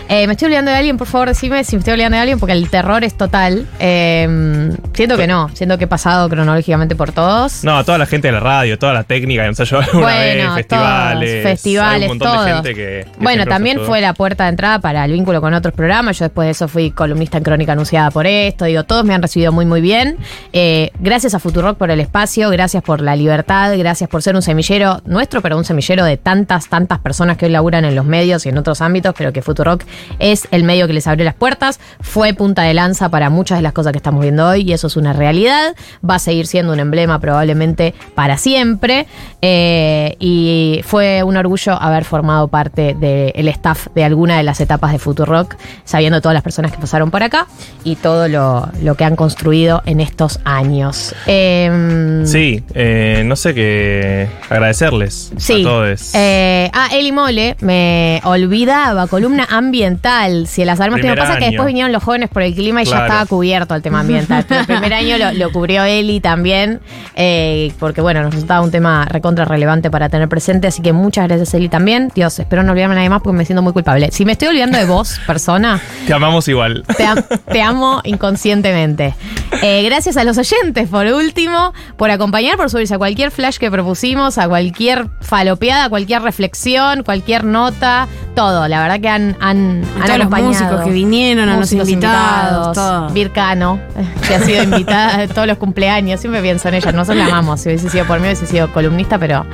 Eh, 0.08 0.28
me 0.28 0.34
estoy 0.34 0.48
olvidando 0.48 0.70
de 0.70 0.78
alguien, 0.78 0.98
por 0.98 1.08
favor, 1.08 1.30
decime 1.30 1.64
si 1.64 1.76
me 1.76 1.80
estoy 1.80 1.94
olvidando 1.94 2.16
de 2.16 2.22
alguien, 2.22 2.40
porque 2.40 2.54
el 2.54 2.70
terror 2.70 3.04
es 3.04 3.16
total. 3.18 3.68
Eh, 3.80 4.70
siento 4.94 5.18
que 5.18 5.26
no, 5.26 5.50
siento 5.54 5.80
que 5.80 5.86
he 5.86 5.88
pasado 5.88 6.30
cronológicamente 6.30 6.96
por 6.96 7.12
todos. 7.12 7.64
No, 7.64 7.78
a 7.78 7.84
toda 7.84 7.98
la 7.98 8.06
gente 8.06 8.28
de 8.28 8.34
la 8.34 8.40
radio, 8.40 8.78
toda 8.78 8.94
la 8.94 9.04
técnica 9.04 9.42
que 9.42 9.50
nos 9.50 9.60
ha 9.60 9.64
llevado 9.64 9.92
alguna 9.92 10.08
vez, 10.08 10.54
festivales. 10.54 11.32
todos, 11.32 11.44
festivales, 11.44 11.96
hay 11.96 12.02
un 12.04 12.08
montón 12.08 12.34
todos. 12.34 12.46
de 12.46 12.54
gente 12.54 12.70
que. 12.70 12.76
que 12.76 13.24
bueno, 13.24 13.46
también 13.46 13.80
fue 13.80 14.00
la 14.00 14.14
puerta 14.14 14.44
de 14.44 14.52
entrada 14.52 14.80
para 14.80 15.06
el 15.06 15.12
vínculo 15.12 15.42
con 15.42 15.54
otros 15.54 15.74
programas. 15.74 16.20
Yo 16.20 16.26
después 16.26 16.46
de 16.48 16.52
eso 16.52 16.68
fui 16.68 16.92
columnista 16.92 17.40
en 17.40 17.44
Crónica 17.44 17.72
Anunciada 17.72 18.12
por 18.12 18.28
esto. 18.28 18.66
Digo, 18.66 18.84
todos 18.84 19.06
me 19.06 19.16
han 19.16 19.24
recibido 19.24 19.52
muy, 19.52 19.66
muy 19.66 19.82
bien. 19.82 20.18
Eh, 20.54 20.92
gracias 21.00 21.34
a 21.34 21.40
Futurock 21.40 21.75
por 21.76 21.92
el 21.92 22.00
espacio, 22.00 22.50
gracias 22.50 22.84
por 22.84 23.02
la 23.02 23.16
libertad, 23.16 23.78
gracias 23.78 24.10
por 24.10 24.22
ser 24.22 24.36
un 24.36 24.42
semillero 24.42 25.02
nuestro, 25.06 25.42
pero 25.42 25.58
un 25.58 25.66
semillero 25.66 26.06
de 26.06 26.18
tantas, 26.18 26.70
tantas 26.70 27.00
personas 27.00 27.38
que 27.38 27.46
hoy 27.46 27.52
laburan 27.52 27.86
en 27.86 27.96
los 27.96 28.06
medios 28.06 28.46
y 28.46 28.50
en 28.50 28.58
otros 28.58 28.82
ámbitos, 28.82 29.14
pero 29.18 29.34
que 29.34 29.42
Futurock 29.42 29.84
es 30.20 30.48
el 30.52 30.64
medio 30.64 30.88
que 30.88 30.94
les 30.94 31.08
abrió 31.08 31.26
las 31.26 31.36
puertas. 31.36 31.80
Fue 32.02 32.34
punta 32.34 32.64
de 32.64 32.74
lanza 32.74 33.10
para 33.10 33.30
muchas 33.30 33.58
de 33.60 33.62
las 33.62 33.74
cosas 33.74 33.92
que 33.92 33.98
estamos 33.98 34.22
viendo 34.22 34.48
hoy 34.48 34.62
y 34.62 34.74
eso 34.74 34.88
es 34.88 34.98
una 34.98 35.14
realidad. 35.14 35.76
Va 36.08 36.16
a 36.16 36.20
seguir 36.20 36.48
siendo 36.48 36.74
un 36.74 36.80
emblema 36.80 37.20
probablemente 37.20 37.94
para 38.16 38.38
siempre. 38.38 39.08
Eh, 39.42 40.16
y 40.20 40.82
fue 40.84 41.24
un 41.24 41.38
orgullo 41.38 41.74
haber 41.74 42.04
formado 42.06 42.48
parte 42.48 42.96
del 42.96 43.48
staff 43.50 43.88
de 43.94 44.04
alguna 44.04 44.38
de 44.38 44.44
las 44.44 44.60
etapas 44.60 44.92
de 44.92 45.00
Futurock, 45.00 45.56
sabiendo 45.84 46.22
todas 46.22 46.34
las 46.34 46.44
personas 46.44 46.72
que 46.72 46.78
pasaron 46.78 47.12
por 47.12 47.24
acá 47.24 47.48
y 47.84 47.96
todo 47.96 48.28
lo, 48.28 48.68
lo 48.82 48.96
que 48.96 49.04
han 49.04 49.16
construido 49.16 49.82
en 49.86 50.00
estos 50.00 50.40
años. 50.44 51.16
Em, 51.66 52.26
Sí, 52.26 52.64
eh, 52.74 53.24
no 53.26 53.36
sé 53.36 53.54
qué 53.54 54.28
agradecerles 54.50 55.32
Sí. 55.38 55.62
a 55.62 55.64
todos. 55.64 56.12
Eh, 56.14 56.70
ah, 56.74 56.90
Eli 56.92 57.12
Mole, 57.12 57.56
me 57.62 58.22
olvidaba, 58.24 59.08
columna 59.08 59.48
ambiental. 59.50 60.48
Si 60.48 60.64
las 60.66 60.80
armas. 60.80 61.00
Primer 61.00 61.18
pasa 61.18 61.34
es 61.34 61.38
que 61.40 61.46
año. 61.46 61.52
después 61.52 61.68
vinieron 61.68 61.92
los 61.92 62.04
jóvenes 62.04 62.30
por 62.30 62.42
el 62.42 62.54
clima 62.56 62.82
y 62.84 62.86
ya 62.86 63.02
estaba 63.04 63.26
cubierto 63.26 63.76
el 63.76 63.82
tema 63.82 64.00
ambiental. 64.02 64.46
Pero 64.48 64.62
el 64.62 64.66
primer 64.68 64.94
año 64.94 65.18
lo, 65.18 65.32
lo 65.34 65.52
cubrió 65.52 65.84
Eli 65.84 66.20
también, 66.20 66.80
eh, 67.16 67.72
porque 67.80 68.02
bueno, 68.02 68.22
nos 68.24 68.32
resultaba 68.34 68.62
un 68.62 68.72
tema 68.72 69.06
recontra 69.06 69.46
relevante 69.46 69.90
para 69.92 70.10
tener 70.10 70.28
presente. 70.30 70.68
Así 70.68 70.82
que 70.82 70.94
muchas 70.94 71.28
gracias, 71.28 71.54
Eli, 71.54 71.70
también. 71.70 72.12
Dios, 72.16 72.38
espero 72.40 72.64
no 72.64 72.72
olvidarme 72.72 72.96
nadie 72.96 73.10
más 73.10 73.22
porque 73.22 73.38
me 73.38 73.46
siento 73.46 73.62
muy 73.62 73.74
culpable. 73.74 74.10
Si 74.12 74.26
me 74.26 74.34
estoy 74.34 74.48
olvidando 74.50 74.78
de 74.78 74.86
vos, 74.86 75.20
persona. 75.28 75.80
Te 76.08 76.14
amamos 76.14 76.48
igual. 76.48 76.84
Te, 76.98 77.06
am- 77.06 77.24
te 77.52 77.62
amo 77.62 78.02
inconscientemente. 78.04 79.16
Eh, 79.62 79.84
gracias 79.84 80.18
a 80.18 80.24
los 80.24 80.38
oyentes, 80.38 80.88
por 80.90 81.06
último, 81.08 81.55
por 81.98 82.10
acompañar, 82.12 82.58
por 82.58 82.70
subirse 82.70 82.96
a 82.96 82.98
cualquier 82.98 83.32
flash 83.32 83.58
que 83.58 83.70
propusimos, 83.72 84.38
a 84.38 84.48
cualquier 84.48 85.08
falopeada, 85.22 85.90
cualquier 85.90 86.22
reflexión, 86.22 87.04
cualquier 87.04 87.44
nota, 87.44 88.08
todo. 88.36 88.68
La 88.68 88.82
verdad 88.82 89.00
que 89.00 89.10
han, 89.10 89.38
han 89.40 89.84
A 89.84 90.02
han 90.02 90.06
todos 90.06 90.18
los 90.18 90.28
acompañado. 90.28 90.48
músicos 90.50 90.82
que 90.82 90.90
vinieron, 90.92 91.50
a 91.50 91.58
los 91.58 91.72
invitados, 91.72 92.74
todo. 92.74 93.10
Vircano, 93.10 93.80
que 94.28 94.36
ha 94.36 94.40
sido 94.42 94.64
invitada 94.64 95.28
todos 95.34 95.48
los 95.48 95.58
cumpleaños. 95.58 96.20
Siempre 96.20 96.42
pienso 96.42 96.68
en 96.68 96.76
ella. 96.76 96.92
Nosotros 96.92 97.18
la 97.18 97.26
amamos. 97.26 97.62
Si 97.62 97.70
hubiese 97.70 97.90
sido 97.90 98.06
por 98.06 98.20
mí, 98.20 98.26
hubiese 98.28 98.46
sido 98.48 98.72
columnista, 98.74 99.18
pero 99.18 99.46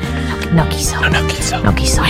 no 0.53 0.67
quiso. 0.69 0.99
No, 1.01 1.09
no 1.09 1.27
quiso. 1.27 1.59
No 1.59 1.73
quiso. 1.75 2.01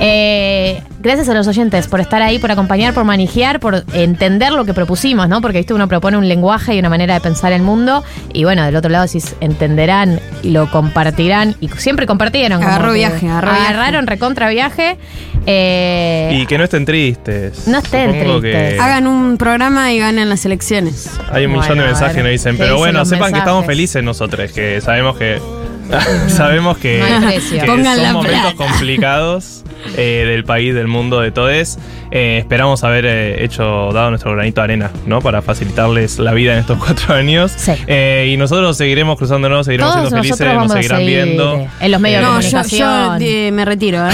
Eh, 0.00 0.82
gracias 1.06 1.28
a 1.28 1.34
los 1.34 1.46
oyentes 1.48 1.86
por 1.88 2.00
estar 2.00 2.20
ahí, 2.22 2.38
por 2.38 2.50
acompañar, 2.50 2.92
por 2.94 3.04
manejar, 3.04 3.60
por 3.60 3.84
entender 3.94 4.52
lo 4.52 4.64
que 4.64 4.74
propusimos, 4.74 5.28
¿no? 5.28 5.40
Porque 5.40 5.58
viste, 5.58 5.72
uno 5.74 5.88
propone 5.88 6.16
un 6.18 6.28
lenguaje 6.28 6.74
y 6.74 6.78
una 6.78 6.88
manera 6.88 7.14
de 7.14 7.20
pensar 7.20 7.52
el 7.52 7.62
mundo. 7.62 8.04
Y 8.32 8.44
bueno, 8.44 8.64
del 8.64 8.76
otro 8.76 8.90
lado, 8.90 9.06
si 9.06 9.20
entenderán 9.40 10.20
y 10.42 10.50
lo 10.50 10.70
compartirán. 10.70 11.54
Y 11.60 11.68
siempre 11.68 12.06
compartieron. 12.06 12.62
Agarró 12.62 12.92
viaje, 12.92 13.28
agarró 13.28 13.52
viaje. 13.52 13.66
Agarraron 13.68 14.06
recontra 14.06 14.48
viaje. 14.48 14.98
Eh, 15.46 16.38
Y 16.40 16.46
que 16.46 16.58
no 16.58 16.64
estén 16.64 16.84
tristes. 16.84 17.68
No 17.68 17.78
estén 17.78 18.12
Supongo 18.18 18.40
tristes. 18.40 18.74
que 18.74 18.80
Hagan 18.80 19.06
un 19.06 19.38
programa 19.38 19.92
y 19.92 19.98
ganen 19.98 20.28
las 20.28 20.44
elecciones. 20.44 21.08
Hay 21.30 21.46
un 21.46 21.52
millón 21.52 21.78
de 21.78 21.84
a 21.84 21.86
mensajes 21.86 22.16
que 22.16 22.22
nos 22.22 22.32
dicen, 22.32 22.52
¿qué 22.56 22.58
pero 22.58 22.74
dicen 22.74 22.78
bueno, 22.92 23.04
sepan 23.04 23.32
que 23.32 23.38
estamos 23.38 23.64
felices 23.64 24.02
nosotros, 24.02 24.50
que 24.52 24.80
sabemos 24.80 25.16
que 25.16 25.40
sabemos 26.28 26.78
que, 26.78 26.98
No 26.98 27.28
que 27.28 27.40
son 27.66 27.84
la 27.84 28.12
momentos 28.12 28.54
plata. 28.54 28.56
complicados 28.56 29.62
eh, 29.96 30.24
del 30.26 30.44
país, 30.44 30.74
del 30.74 30.88
mundo, 30.88 31.20
de 31.20 31.30
todos. 31.30 31.78
Eh, 32.10 32.38
esperamos 32.38 32.82
haber 32.84 33.04
eh, 33.06 33.44
hecho, 33.44 33.90
dado 33.92 34.10
nuestro 34.10 34.32
granito 34.32 34.60
de 34.60 34.64
arena, 34.64 34.90
¿no? 35.06 35.20
Para 35.20 35.42
facilitarles 35.42 36.18
la 36.18 36.32
vida 36.32 36.52
en 36.54 36.58
estos 36.60 36.78
cuatro 36.84 37.14
años. 37.14 37.52
Sí. 37.56 37.72
Eh, 37.86 38.30
y 38.32 38.36
nosotros 38.36 38.76
seguiremos 38.76 39.16
cruzándonos, 39.18 39.66
seguiremos 39.66 39.92
Todos 39.94 40.08
siendo 40.08 40.22
felices, 40.22 40.40
nosotros 40.40 40.54
nos 40.54 40.62
vamos 40.62 40.72
a 40.72 40.76
seguirán 40.76 40.98
seguir 40.98 41.24
viendo. 41.24 41.68
en 41.80 41.90
los 41.92 42.00
medios 42.00 42.20
de 42.20 42.26
No, 42.26 42.40
yo, 42.40 42.48
yo 42.48 42.50
comunicación. 42.50 43.22
eh, 43.22 43.50
me 43.52 43.64
retiro, 43.64 43.98
¿eh? 44.08 44.12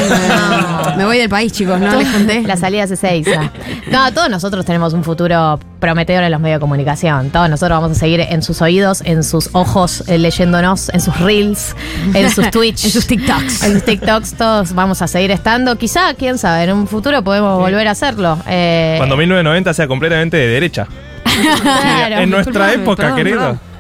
Me, 0.90 0.96
me 0.98 1.04
voy 1.04 1.18
del 1.18 1.28
país, 1.28 1.52
chicos, 1.52 1.78
no 1.80 1.96
les 1.96 2.08
conté. 2.08 2.42
La 2.42 2.56
salida 2.56 2.87
se 2.87 2.96
seiza. 2.96 3.50
No, 3.90 4.12
todos 4.12 4.28
nosotros 4.30 4.64
tenemos 4.64 4.92
un 4.92 5.04
futuro 5.04 5.58
prometedor 5.82 6.22
en 6.22 6.30
los 6.30 6.40
medios 6.40 6.58
de 6.58 6.60
comunicación. 6.60 7.30
Todos 7.30 7.50
nosotros 7.50 7.80
vamos 7.80 7.96
a 7.96 8.00
seguir 8.00 8.20
en 8.20 8.40
sus 8.42 8.62
oídos, 8.62 9.02
en 9.04 9.24
sus 9.24 9.50
ojos, 9.52 10.04
eh, 10.06 10.16
leyéndonos, 10.16 10.88
en 10.90 11.00
sus 11.00 11.18
reels, 11.18 11.74
en 12.14 12.30
sus 12.30 12.48
Twitch. 12.52 12.84
En 12.84 12.90
sus 12.92 13.06
TikToks. 13.08 13.64
En 13.64 13.72
sus 13.72 13.84
TikToks 13.84 14.34
todos 14.34 14.74
vamos 14.74 15.02
a 15.02 15.08
seguir 15.08 15.32
estando. 15.32 15.76
Quizá, 15.76 16.14
quién 16.14 16.38
sabe, 16.38 16.62
en 16.64 16.72
un 16.72 16.86
futuro 16.86 17.22
podemos 17.24 17.58
volver 17.58 17.88
a 17.88 17.90
hacerlo. 17.90 18.38
Eh, 18.48 18.94
Cuando 18.96 19.16
1990 19.16 19.74
sea 19.74 19.88
completamente 19.88 20.36
de 20.36 20.46
derecha. 20.46 20.86
claro. 21.62 22.16
en 22.16 22.30
nuestra 22.30 22.72
época, 22.72 23.02
perdón, 23.02 23.16
querido. 23.16 23.38
perdón. 23.38 23.71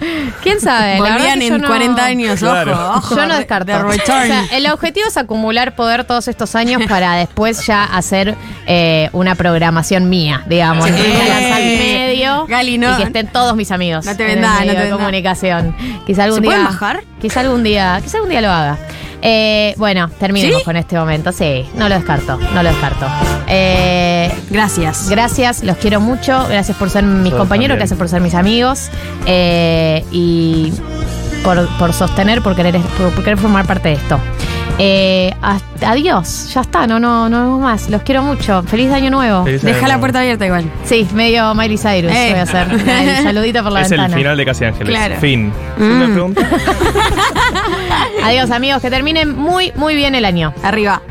¿Quién 0.42 0.60
sabe? 0.60 0.96
La 0.98 1.02
verdad 1.02 1.16
Volvían 1.18 1.42
en 1.42 1.60
no- 1.60 1.68
40 1.68 2.04
años, 2.04 2.40
Claro. 2.40 2.72
ojo, 2.72 2.98
ojo. 2.98 3.16
Yo 3.16 3.26
no 3.26 3.32
de- 3.34 3.38
descarto. 3.40 3.72
de 3.72 3.78
O 3.78 3.92
sea, 3.92 4.44
el 4.52 4.66
objetivo 4.70 5.06
es 5.08 5.16
acumular 5.16 5.74
poder 5.74 6.04
todos 6.04 6.28
estos 6.28 6.54
años 6.54 6.82
para 6.88 7.14
después 7.16 7.66
ya 7.66 7.84
hacer 7.84 8.36
eh, 8.66 9.08
una 9.12 9.34
programación 9.34 10.08
mía, 10.08 10.42
digamos. 10.46 10.86
Sí. 10.86 10.92
Lanzar 10.92 11.52
al 11.52 11.62
medio 11.64 12.46
Gali, 12.46 12.78
no. 12.78 12.92
y 12.92 12.96
que 12.96 13.02
estén 13.04 13.26
todos 13.28 13.56
mis 13.56 13.70
amigos. 13.70 14.04
No 14.04 14.16
te 14.16 14.24
medio 14.24 14.40
no 14.40 14.72
te 14.72 14.84
de 14.84 14.90
comunicación. 14.90 15.74
Quizá 16.06 16.24
algún 16.24 16.36
¿Se 16.36 16.42
día. 16.42 16.50
pueden 16.50 16.64
bajar? 16.64 17.00
Quizá 17.20 17.40
algún 17.40 17.62
día, 17.62 18.00
quizá 18.02 18.18
algún 18.18 18.30
día 18.30 18.40
lo 18.40 18.50
haga. 18.50 18.78
Eh, 19.24 19.74
bueno, 19.78 20.10
terminemos 20.18 20.58
¿Sí? 20.58 20.64
con 20.64 20.76
este 20.76 20.96
momento. 20.96 21.30
Sí, 21.32 21.64
no 21.76 21.88
lo 21.88 21.94
descarto, 21.94 22.36
no 22.54 22.62
lo 22.62 22.68
descarto. 22.68 23.06
Eh, 23.46 24.30
Gracias. 24.50 25.08
Gracias, 25.08 25.62
los 25.62 25.76
quiero 25.76 26.00
mucho. 26.00 26.46
Gracias 26.48 26.76
por 26.76 26.90
ser 26.90 27.04
mis 27.04 27.32
compañeros, 27.32 27.48
también. 27.48 27.78
gracias 27.78 27.98
por 27.98 28.08
ser 28.08 28.20
mis 28.20 28.34
amigos. 28.34 28.90
eh, 29.26 30.04
y 30.10 30.72
por, 31.44 31.66
por 31.78 31.92
sostener, 31.92 32.42
por 32.42 32.54
querer, 32.56 32.76
por, 32.80 33.10
por 33.12 33.24
querer 33.24 33.38
formar 33.38 33.66
parte 33.66 33.88
de 33.90 33.94
esto. 33.94 34.18
Eh, 34.78 35.32
hasta- 35.42 35.90
adiós, 35.90 36.50
ya 36.54 36.62
está, 36.62 36.86
no, 36.86 36.98
no, 36.98 37.28
no 37.28 37.40
vemos 37.42 37.60
más. 37.60 37.88
Los 37.90 38.02
quiero 38.02 38.22
mucho. 38.22 38.62
Feliz 38.64 38.90
año 38.90 39.10
nuevo. 39.10 39.44
Feliz 39.44 39.62
Deja 39.62 39.78
año. 39.80 39.88
la 39.88 40.00
puerta 40.00 40.20
abierta 40.20 40.46
igual. 40.46 40.64
Sí, 40.84 41.06
medio 41.14 41.54
Miley 41.54 41.76
Cyrus 41.78 42.10
Eh. 42.12 42.28
voy 42.30 42.38
a 42.38 42.42
hacer. 42.42 42.66
Saludito 43.22 43.62
por 43.62 43.72
la 43.72 43.82
Es 43.82 43.90
ventana. 43.90 44.14
el 44.14 44.20
final 44.20 44.36
de 44.36 44.44
Casi 44.44 44.64
Ángeles. 44.64 44.88
Claro. 44.88 45.16
Fin. 45.20 45.52
Mm. 45.78 45.82
¿Una 45.82 46.06
pregunta? 46.12 46.42
Adiós, 48.24 48.50
amigos, 48.50 48.80
que 48.82 48.90
terminen 48.90 49.36
muy, 49.36 49.72
muy 49.76 49.94
bien 49.94 50.14
el 50.14 50.24
año. 50.24 50.52
Arriba. 50.62 51.02